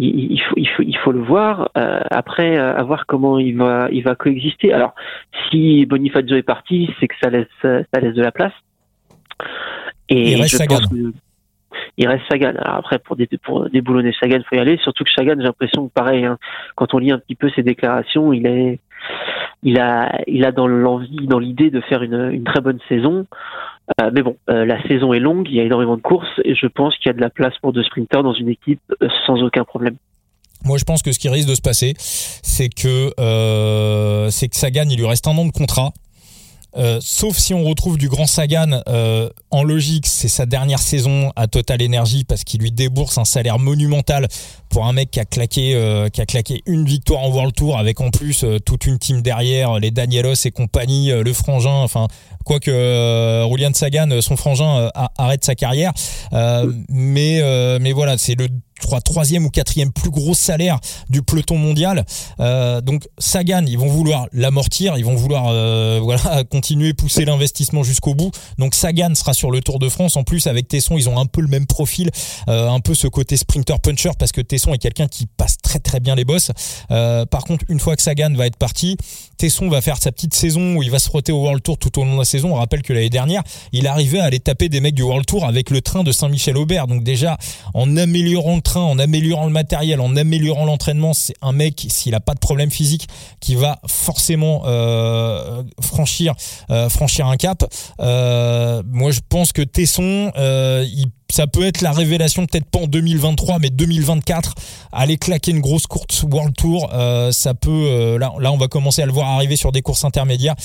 il, 0.00 0.40
faut, 0.40 0.54
il 0.56 0.68
faut, 0.68 0.82
il 0.82 0.96
faut 0.96 1.12
le 1.12 1.22
voir. 1.22 1.70
Euh, 1.76 2.00
après, 2.10 2.58
euh, 2.58 2.76
à 2.76 2.82
voir 2.82 3.06
comment 3.06 3.38
il 3.38 3.56
va, 3.56 3.88
il 3.92 4.02
va 4.02 4.14
coexister. 4.14 4.72
Alors, 4.72 4.94
si 5.50 5.84
Bonifacio 5.86 6.36
est 6.36 6.42
parti, 6.42 6.90
c'est 6.98 7.08
que 7.08 7.14
ça 7.22 7.30
laisse, 7.30 7.46
ça 7.62 8.00
laisse 8.00 8.14
de 8.14 8.22
la 8.22 8.32
place. 8.32 8.52
Et 10.08 10.32
il 10.32 10.40
reste 10.40 10.56
Sagan. 10.56 10.78
il 11.96 12.08
reste 12.08 12.24
Sagan. 12.30 12.54
Alors 12.58 12.76
après, 12.76 12.98
pour, 12.98 13.16
des, 13.16 13.28
pour 13.42 13.68
déboulonner 13.70 14.12
Sagan, 14.18 14.40
faut 14.48 14.56
y 14.56 14.58
aller. 14.58 14.78
Surtout 14.82 15.04
que 15.04 15.10
Sagan, 15.10 15.34
j'ai 15.36 15.44
l'impression 15.44 15.88
que 15.88 15.92
pareil, 15.92 16.24
hein, 16.24 16.38
quand 16.74 16.94
on 16.94 16.98
lit 16.98 17.12
un 17.12 17.18
petit 17.18 17.36
peu 17.36 17.50
ses 17.50 17.62
déclarations, 17.62 18.32
il 18.32 18.46
est, 18.46 18.80
il 19.62 19.78
a, 19.78 20.20
il 20.26 20.44
a 20.44 20.52
dans 20.52 20.66
l'envie, 20.66 21.26
dans 21.26 21.38
l'idée 21.38 21.70
de 21.70 21.80
faire 21.80 22.02
une, 22.02 22.30
une, 22.32 22.44
très 22.44 22.60
bonne 22.60 22.80
saison. 22.88 23.26
Euh, 24.00 24.10
mais 24.12 24.22
bon, 24.22 24.36
euh, 24.48 24.64
la 24.64 24.80
saison 24.86 25.12
est 25.12 25.18
longue, 25.18 25.46
il 25.48 25.56
y 25.56 25.60
a 25.60 25.64
énormément 25.64 25.96
de 25.96 26.02
courses 26.02 26.40
et 26.44 26.54
je 26.54 26.66
pense 26.66 26.96
qu'il 26.96 27.06
y 27.06 27.10
a 27.10 27.12
de 27.12 27.20
la 27.20 27.30
place 27.30 27.54
pour 27.60 27.72
deux 27.72 27.82
sprinters 27.82 28.22
dans 28.22 28.34
une 28.34 28.48
équipe 28.48 28.80
euh, 29.02 29.08
sans 29.26 29.42
aucun 29.42 29.64
problème. 29.64 29.96
Moi, 30.64 30.76
je 30.78 30.84
pense 30.84 31.02
que 31.02 31.10
ce 31.10 31.18
qui 31.18 31.28
risque 31.28 31.48
de 31.48 31.54
se 31.54 31.62
passer, 31.62 31.94
c'est 31.96 32.68
que 32.68 33.10
c'est 34.30 34.48
que 34.48 34.56
Sagan, 34.56 34.84
il 34.90 34.98
lui 34.98 35.06
reste 35.06 35.26
un 35.26 35.36
an 35.38 35.46
de 35.46 35.52
contrat. 35.52 35.92
Euh, 36.76 36.98
sauf 37.02 37.36
si 37.36 37.52
on 37.52 37.64
retrouve 37.64 37.98
du 37.98 38.08
grand 38.08 38.26
Sagan 38.26 38.82
euh, 38.88 39.28
en 39.50 39.64
logique, 39.64 40.06
c'est 40.06 40.28
sa 40.28 40.46
dernière 40.46 40.78
saison 40.78 41.32
à 41.34 41.48
Total 41.48 41.82
Energy 41.82 42.24
parce 42.24 42.44
qu'il 42.44 42.60
lui 42.60 42.70
débourse 42.70 43.18
un 43.18 43.24
salaire 43.24 43.58
monumental 43.58 44.28
pour 44.68 44.86
un 44.86 44.92
mec 44.92 45.10
qui 45.10 45.18
a 45.18 45.24
claqué 45.24 45.74
euh, 45.74 46.08
qui 46.08 46.20
a 46.20 46.26
claqué 46.26 46.62
une 46.66 46.84
victoire 46.84 47.22
en 47.22 47.30
World 47.30 47.54
Tour 47.54 47.76
avec 47.76 48.00
en 48.00 48.10
plus 48.10 48.44
toute 48.64 48.86
une 48.86 48.98
team 48.98 49.20
derrière, 49.20 49.80
les 49.80 49.90
Danielos 49.90 50.34
et 50.44 50.52
compagnie, 50.52 51.10
le 51.10 51.32
frangin, 51.32 51.82
enfin 51.82 52.06
quoique 52.44 52.70
Julian 53.50 53.72
Sagan, 53.74 54.20
son 54.20 54.36
frangin 54.36 54.90
arrête 55.18 55.44
sa 55.44 55.54
carrière, 55.54 55.92
mais 56.88 57.40
mais 57.80 57.92
voilà, 57.92 58.16
c'est 58.16 58.36
le 58.36 58.48
troisième 59.00 59.46
ou 59.46 59.50
quatrième 59.50 59.92
plus 59.92 60.10
gros 60.10 60.34
salaire 60.34 60.78
du 61.08 61.22
peloton 61.22 61.56
mondial. 61.56 62.04
Euh, 62.40 62.80
donc 62.80 63.08
Sagan, 63.18 63.64
ils 63.66 63.78
vont 63.78 63.88
vouloir 63.88 64.26
l'amortir, 64.32 64.96
ils 64.96 65.04
vont 65.04 65.14
vouloir 65.14 65.46
euh, 65.48 66.00
voilà 66.02 66.44
continuer 66.44 66.94
pousser 66.94 67.24
l'investissement 67.24 67.82
jusqu'au 67.82 68.14
bout. 68.14 68.30
Donc 68.58 68.74
Sagan 68.74 69.14
sera 69.14 69.34
sur 69.34 69.50
le 69.50 69.60
Tour 69.60 69.78
de 69.78 69.88
France. 69.88 70.16
En 70.16 70.24
plus 70.24 70.46
avec 70.46 70.68
Tesson, 70.68 70.96
ils 70.96 71.08
ont 71.08 71.18
un 71.18 71.26
peu 71.26 71.40
le 71.40 71.48
même 71.48 71.66
profil, 71.66 72.10
euh, 72.48 72.68
un 72.68 72.80
peu 72.80 72.94
ce 72.94 73.06
côté 73.06 73.36
sprinter 73.36 73.78
puncher 73.80 74.10
parce 74.18 74.32
que 74.32 74.40
Tesson 74.40 74.72
est 74.74 74.78
quelqu'un 74.78 75.08
qui 75.08 75.26
passe 75.26 75.56
très 75.62 75.78
très 75.78 76.00
bien 76.00 76.14
les 76.14 76.24
bosses. 76.24 76.50
par 76.88 77.44
contre, 77.44 77.64
une 77.68 77.80
fois 77.80 77.96
que 77.96 78.02
Sagan 78.02 78.32
va 78.34 78.46
être 78.46 78.56
parti, 78.56 78.96
Tesson 79.36 79.68
va 79.68 79.80
faire 79.80 79.96
sa 79.96 80.12
petite 80.12 80.34
saison 80.34 80.76
où 80.76 80.82
il 80.82 80.90
va 80.90 80.98
se 80.98 81.06
frotter 81.06 81.32
au 81.32 81.40
World 81.42 81.62
Tour 81.62 81.78
tout 81.78 81.98
au 81.98 82.04
long 82.04 82.14
de 82.14 82.18
la 82.18 82.24
saison. 82.24 82.52
On 82.52 82.56
rappelle 82.56 82.82
que 82.82 82.92
l'année 82.92 83.08
dernière, 83.08 83.42
il 83.72 83.86
arrivait 83.86 84.20
à 84.20 84.24
aller 84.24 84.40
taper 84.40 84.68
des 84.68 84.80
mecs 84.80 84.94
du 84.94 85.02
World 85.02 85.26
Tour 85.26 85.46
avec 85.46 85.70
le 85.70 85.80
train 85.80 86.02
de 86.02 86.12
Saint-Michel-Aubert. 86.12 86.86
Donc 86.86 87.02
déjà, 87.02 87.38
en 87.74 87.96
améliorant 87.96 88.56
le 88.56 88.60
en 88.78 88.98
améliorant 88.98 89.46
le 89.46 89.52
matériel, 89.52 90.00
en 90.00 90.16
améliorant 90.16 90.64
l'entraînement, 90.64 91.12
c'est 91.12 91.34
un 91.42 91.52
mec 91.52 91.86
s'il 91.88 92.14
a 92.14 92.20
pas 92.20 92.34
de 92.34 92.38
problème 92.38 92.70
physique 92.70 93.08
qui 93.40 93.54
va 93.54 93.78
forcément 93.86 94.62
euh, 94.66 95.62
franchir 95.80 96.34
euh, 96.70 96.88
franchir 96.88 97.26
un 97.26 97.36
cap. 97.36 97.64
Euh, 98.00 98.82
moi, 98.86 99.10
je 99.10 99.20
pense 99.28 99.52
que 99.52 99.62
Tesson, 99.62 100.32
ça 101.30 101.46
peut 101.46 101.64
être 101.64 101.80
la 101.80 101.92
révélation 101.92 102.44
peut-être 102.46 102.68
pas 102.68 102.80
en 102.80 102.86
2023 102.86 103.60
mais 103.60 103.70
2024 103.70 104.54
aller 104.90 105.16
claquer 105.16 105.52
une 105.52 105.60
grosse 105.60 105.86
course 105.86 106.24
World 106.24 106.56
Tour 106.56 106.90
ça 107.30 107.54
peut 107.54 108.16
là 108.18 108.32
là 108.40 108.50
on 108.50 108.56
va 108.56 108.66
commencer 108.66 109.02
à 109.02 109.06
le 109.06 109.12
voir 109.12 109.28
arriver 109.28 109.54
sur 109.54 109.70
des 109.70 109.82
courses 109.82 110.04
intermédiaires. 110.04 110.56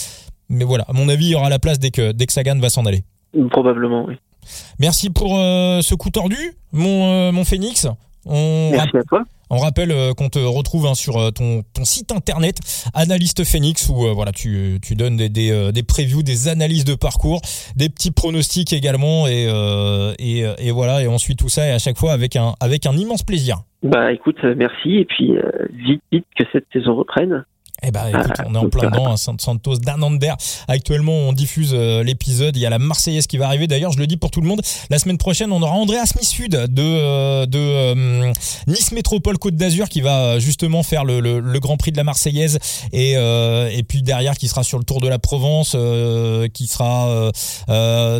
Mais 0.50 0.64
voilà 0.64 0.86
à 0.88 0.94
mon 0.94 1.08
avis 1.08 1.26
il 1.26 1.32
y 1.32 1.36
aura 1.36 1.50
la 1.50 1.60
place 1.60 1.78
dès 1.78 1.92
que 1.92 2.12
dès 2.12 2.26
que 2.26 2.34
Sagan 2.34 2.58
va 2.60 2.70
s'en 2.70 2.86
aller. 2.86 3.04
Probablement 3.52 4.06
oui 4.08 4.16
Merci 4.80 5.10
pour 5.10 5.38
euh, 5.38 5.82
ce 5.82 5.96
coup 5.96 6.10
tordu, 6.10 6.38
mon, 6.72 7.30
euh, 7.30 7.32
mon 7.32 7.44
Phoenix. 7.44 7.88
On 8.26 8.72
Merci 8.72 8.98
à 8.98 9.04
toi. 9.04 9.24
On 9.52 9.58
rappelle 9.58 9.92
euh, 9.92 10.14
qu'on 10.14 10.30
te 10.30 10.40
retrouve 10.40 10.88
hein, 10.88 10.96
sur 10.96 11.32
ton, 11.34 11.62
ton, 11.74 11.86
site 11.86 12.12
internet 12.12 12.58
Analyste 12.96 13.44
Phoenix 13.44 13.88
où 13.90 14.08
voilà 14.14 14.32
tu, 14.32 14.80
tu 14.82 14.96
donnes 14.96 15.18
des, 15.18 15.30
des, 15.30 15.72
des, 15.72 15.84
previews, 15.84 16.24
des 16.24 16.48
analyses 16.48 16.86
de 16.86 16.96
parcours, 16.96 17.42
des 17.76 17.90
petits 17.90 18.12
pronostics 18.12 18.74
également 18.74 19.28
et, 19.28 19.48
et, 20.18 20.46
et, 20.58 20.72
voilà 20.72 21.04
et 21.04 21.08
on 21.08 21.20
suit 21.20 21.36
tout 21.36 21.50
ça 21.50 21.68
et 21.68 21.72
à 21.72 21.78
chaque 21.78 21.98
fois 21.98 22.14
avec 22.14 22.36
un 22.36 22.56
avec 22.60 22.88
un 22.88 22.94
immense 22.94 23.22
plaisir. 23.22 23.58
Bah 23.84 24.12
écoute 24.12 24.44
merci 24.58 24.96
et 24.96 25.06
puis 25.06 25.34
vite 25.74 26.02
vite 26.12 26.26
que 26.36 26.46
cette 26.52 26.66
saison 26.74 26.96
reprenne. 26.96 27.46
Eh 27.84 27.92
ben, 27.92 28.08
écoute, 28.08 28.38
on 28.48 28.56
est 28.56 28.58
en 28.58 28.70
plein 28.70 28.90
dedans, 28.90 29.12
hein, 29.12 29.18
Santos 29.18 29.78
d'Anander. 29.78 30.34
Actuellement, 30.68 31.12
on 31.12 31.34
diffuse 31.34 31.72
euh, 31.74 32.04
l'épisode. 32.04 32.56
Il 32.56 32.62
y 32.62 32.66
a 32.66 32.70
la 32.70 32.80
Marseillaise 32.80 33.28
qui 33.28 33.38
va 33.38 33.48
arriver. 33.48 33.68
D'ailleurs, 33.68 33.92
je 33.92 34.00
le 34.00 34.08
dis 34.08 34.18
pour 34.18 34.32
tout 34.32 34.42
le 34.42 34.48
monde. 34.48 34.62
La 34.90 34.98
semaine 34.98 35.18
prochaine, 35.18 35.52
on 35.52 35.62
aura 35.62 35.74
Andrea 35.74 36.06
Smith 36.06 36.24
Sud 36.24 36.52
de, 36.52 36.82
euh, 36.82 37.46
de 37.46 37.60
euh, 37.60 38.34
Nice 38.68 38.92
Métropole 38.94 39.38
Côte 39.38 39.56
d'Azur 39.56 39.90
qui 39.90 40.02
va 40.02 40.40
justement 40.40 40.84
faire 40.84 41.04
le, 41.04 41.20
le, 41.20 41.60
Grand 41.60 41.78
Prix 41.78 41.92
de 41.92 41.98
la 41.98 42.04
Marseillaise 42.04 42.60
et, 42.92 43.14
et 43.14 43.84
puis 43.84 44.04
derrière 44.04 44.36
qui 44.38 44.48
sera 44.48 44.64
sur 44.64 44.78
le 44.78 44.84
Tour 44.84 45.02
de 45.02 45.08
la 45.08 45.20
Provence, 45.20 45.76
qui 46.54 46.68
sera 46.68 47.32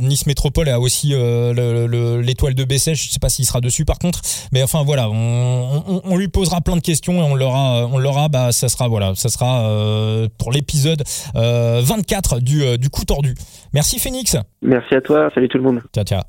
Nice 0.02 0.26
Métropole 0.26 0.70
a 0.70 0.80
aussi 0.80 1.10
l'étoile 1.10 2.56
de 2.56 2.64
Bessèges. 2.64 3.06
Je 3.06 3.12
sais 3.12 3.20
pas 3.20 3.30
s'il 3.30 3.46
sera 3.46 3.62
dessus 3.62 3.86
par 3.86 4.00
contre, 4.00 4.22
mais 4.52 4.64
enfin 4.64 4.84
voilà, 4.84 5.10
on, 5.10 5.84
on, 5.88 6.02
on, 6.04 6.18
lui 6.18 6.28
posera 6.28 6.62
plein 6.62 6.76
de 6.76 6.82
questions 6.82 7.14
et 7.20 7.24
on 7.24 7.36
l'aura, 7.36 7.88
on 7.92 7.98
l'aura. 7.98 8.30
Bah, 8.30 8.52
ça 8.52 8.70
sera 8.70 8.88
voilà, 8.88 9.14
ça 9.16 9.30
sera 9.30 9.45
euh, 9.46 10.28
pour 10.38 10.52
l'épisode 10.52 11.04
24 11.34 12.36
euh, 12.36 12.40
du, 12.40 12.64
euh, 12.64 12.78
du 12.78 12.90
coup 12.90 13.06
tordu. 13.06 13.36
Merci 13.74 14.00
Phoenix. 14.00 14.38
Merci 14.62 14.96
à 14.96 15.02
toi. 15.02 15.30
Salut 15.34 15.50
tout 15.50 15.58
le 15.58 15.64
monde. 15.64 15.82
Ciao 15.94 16.06
ciao. 16.06 16.26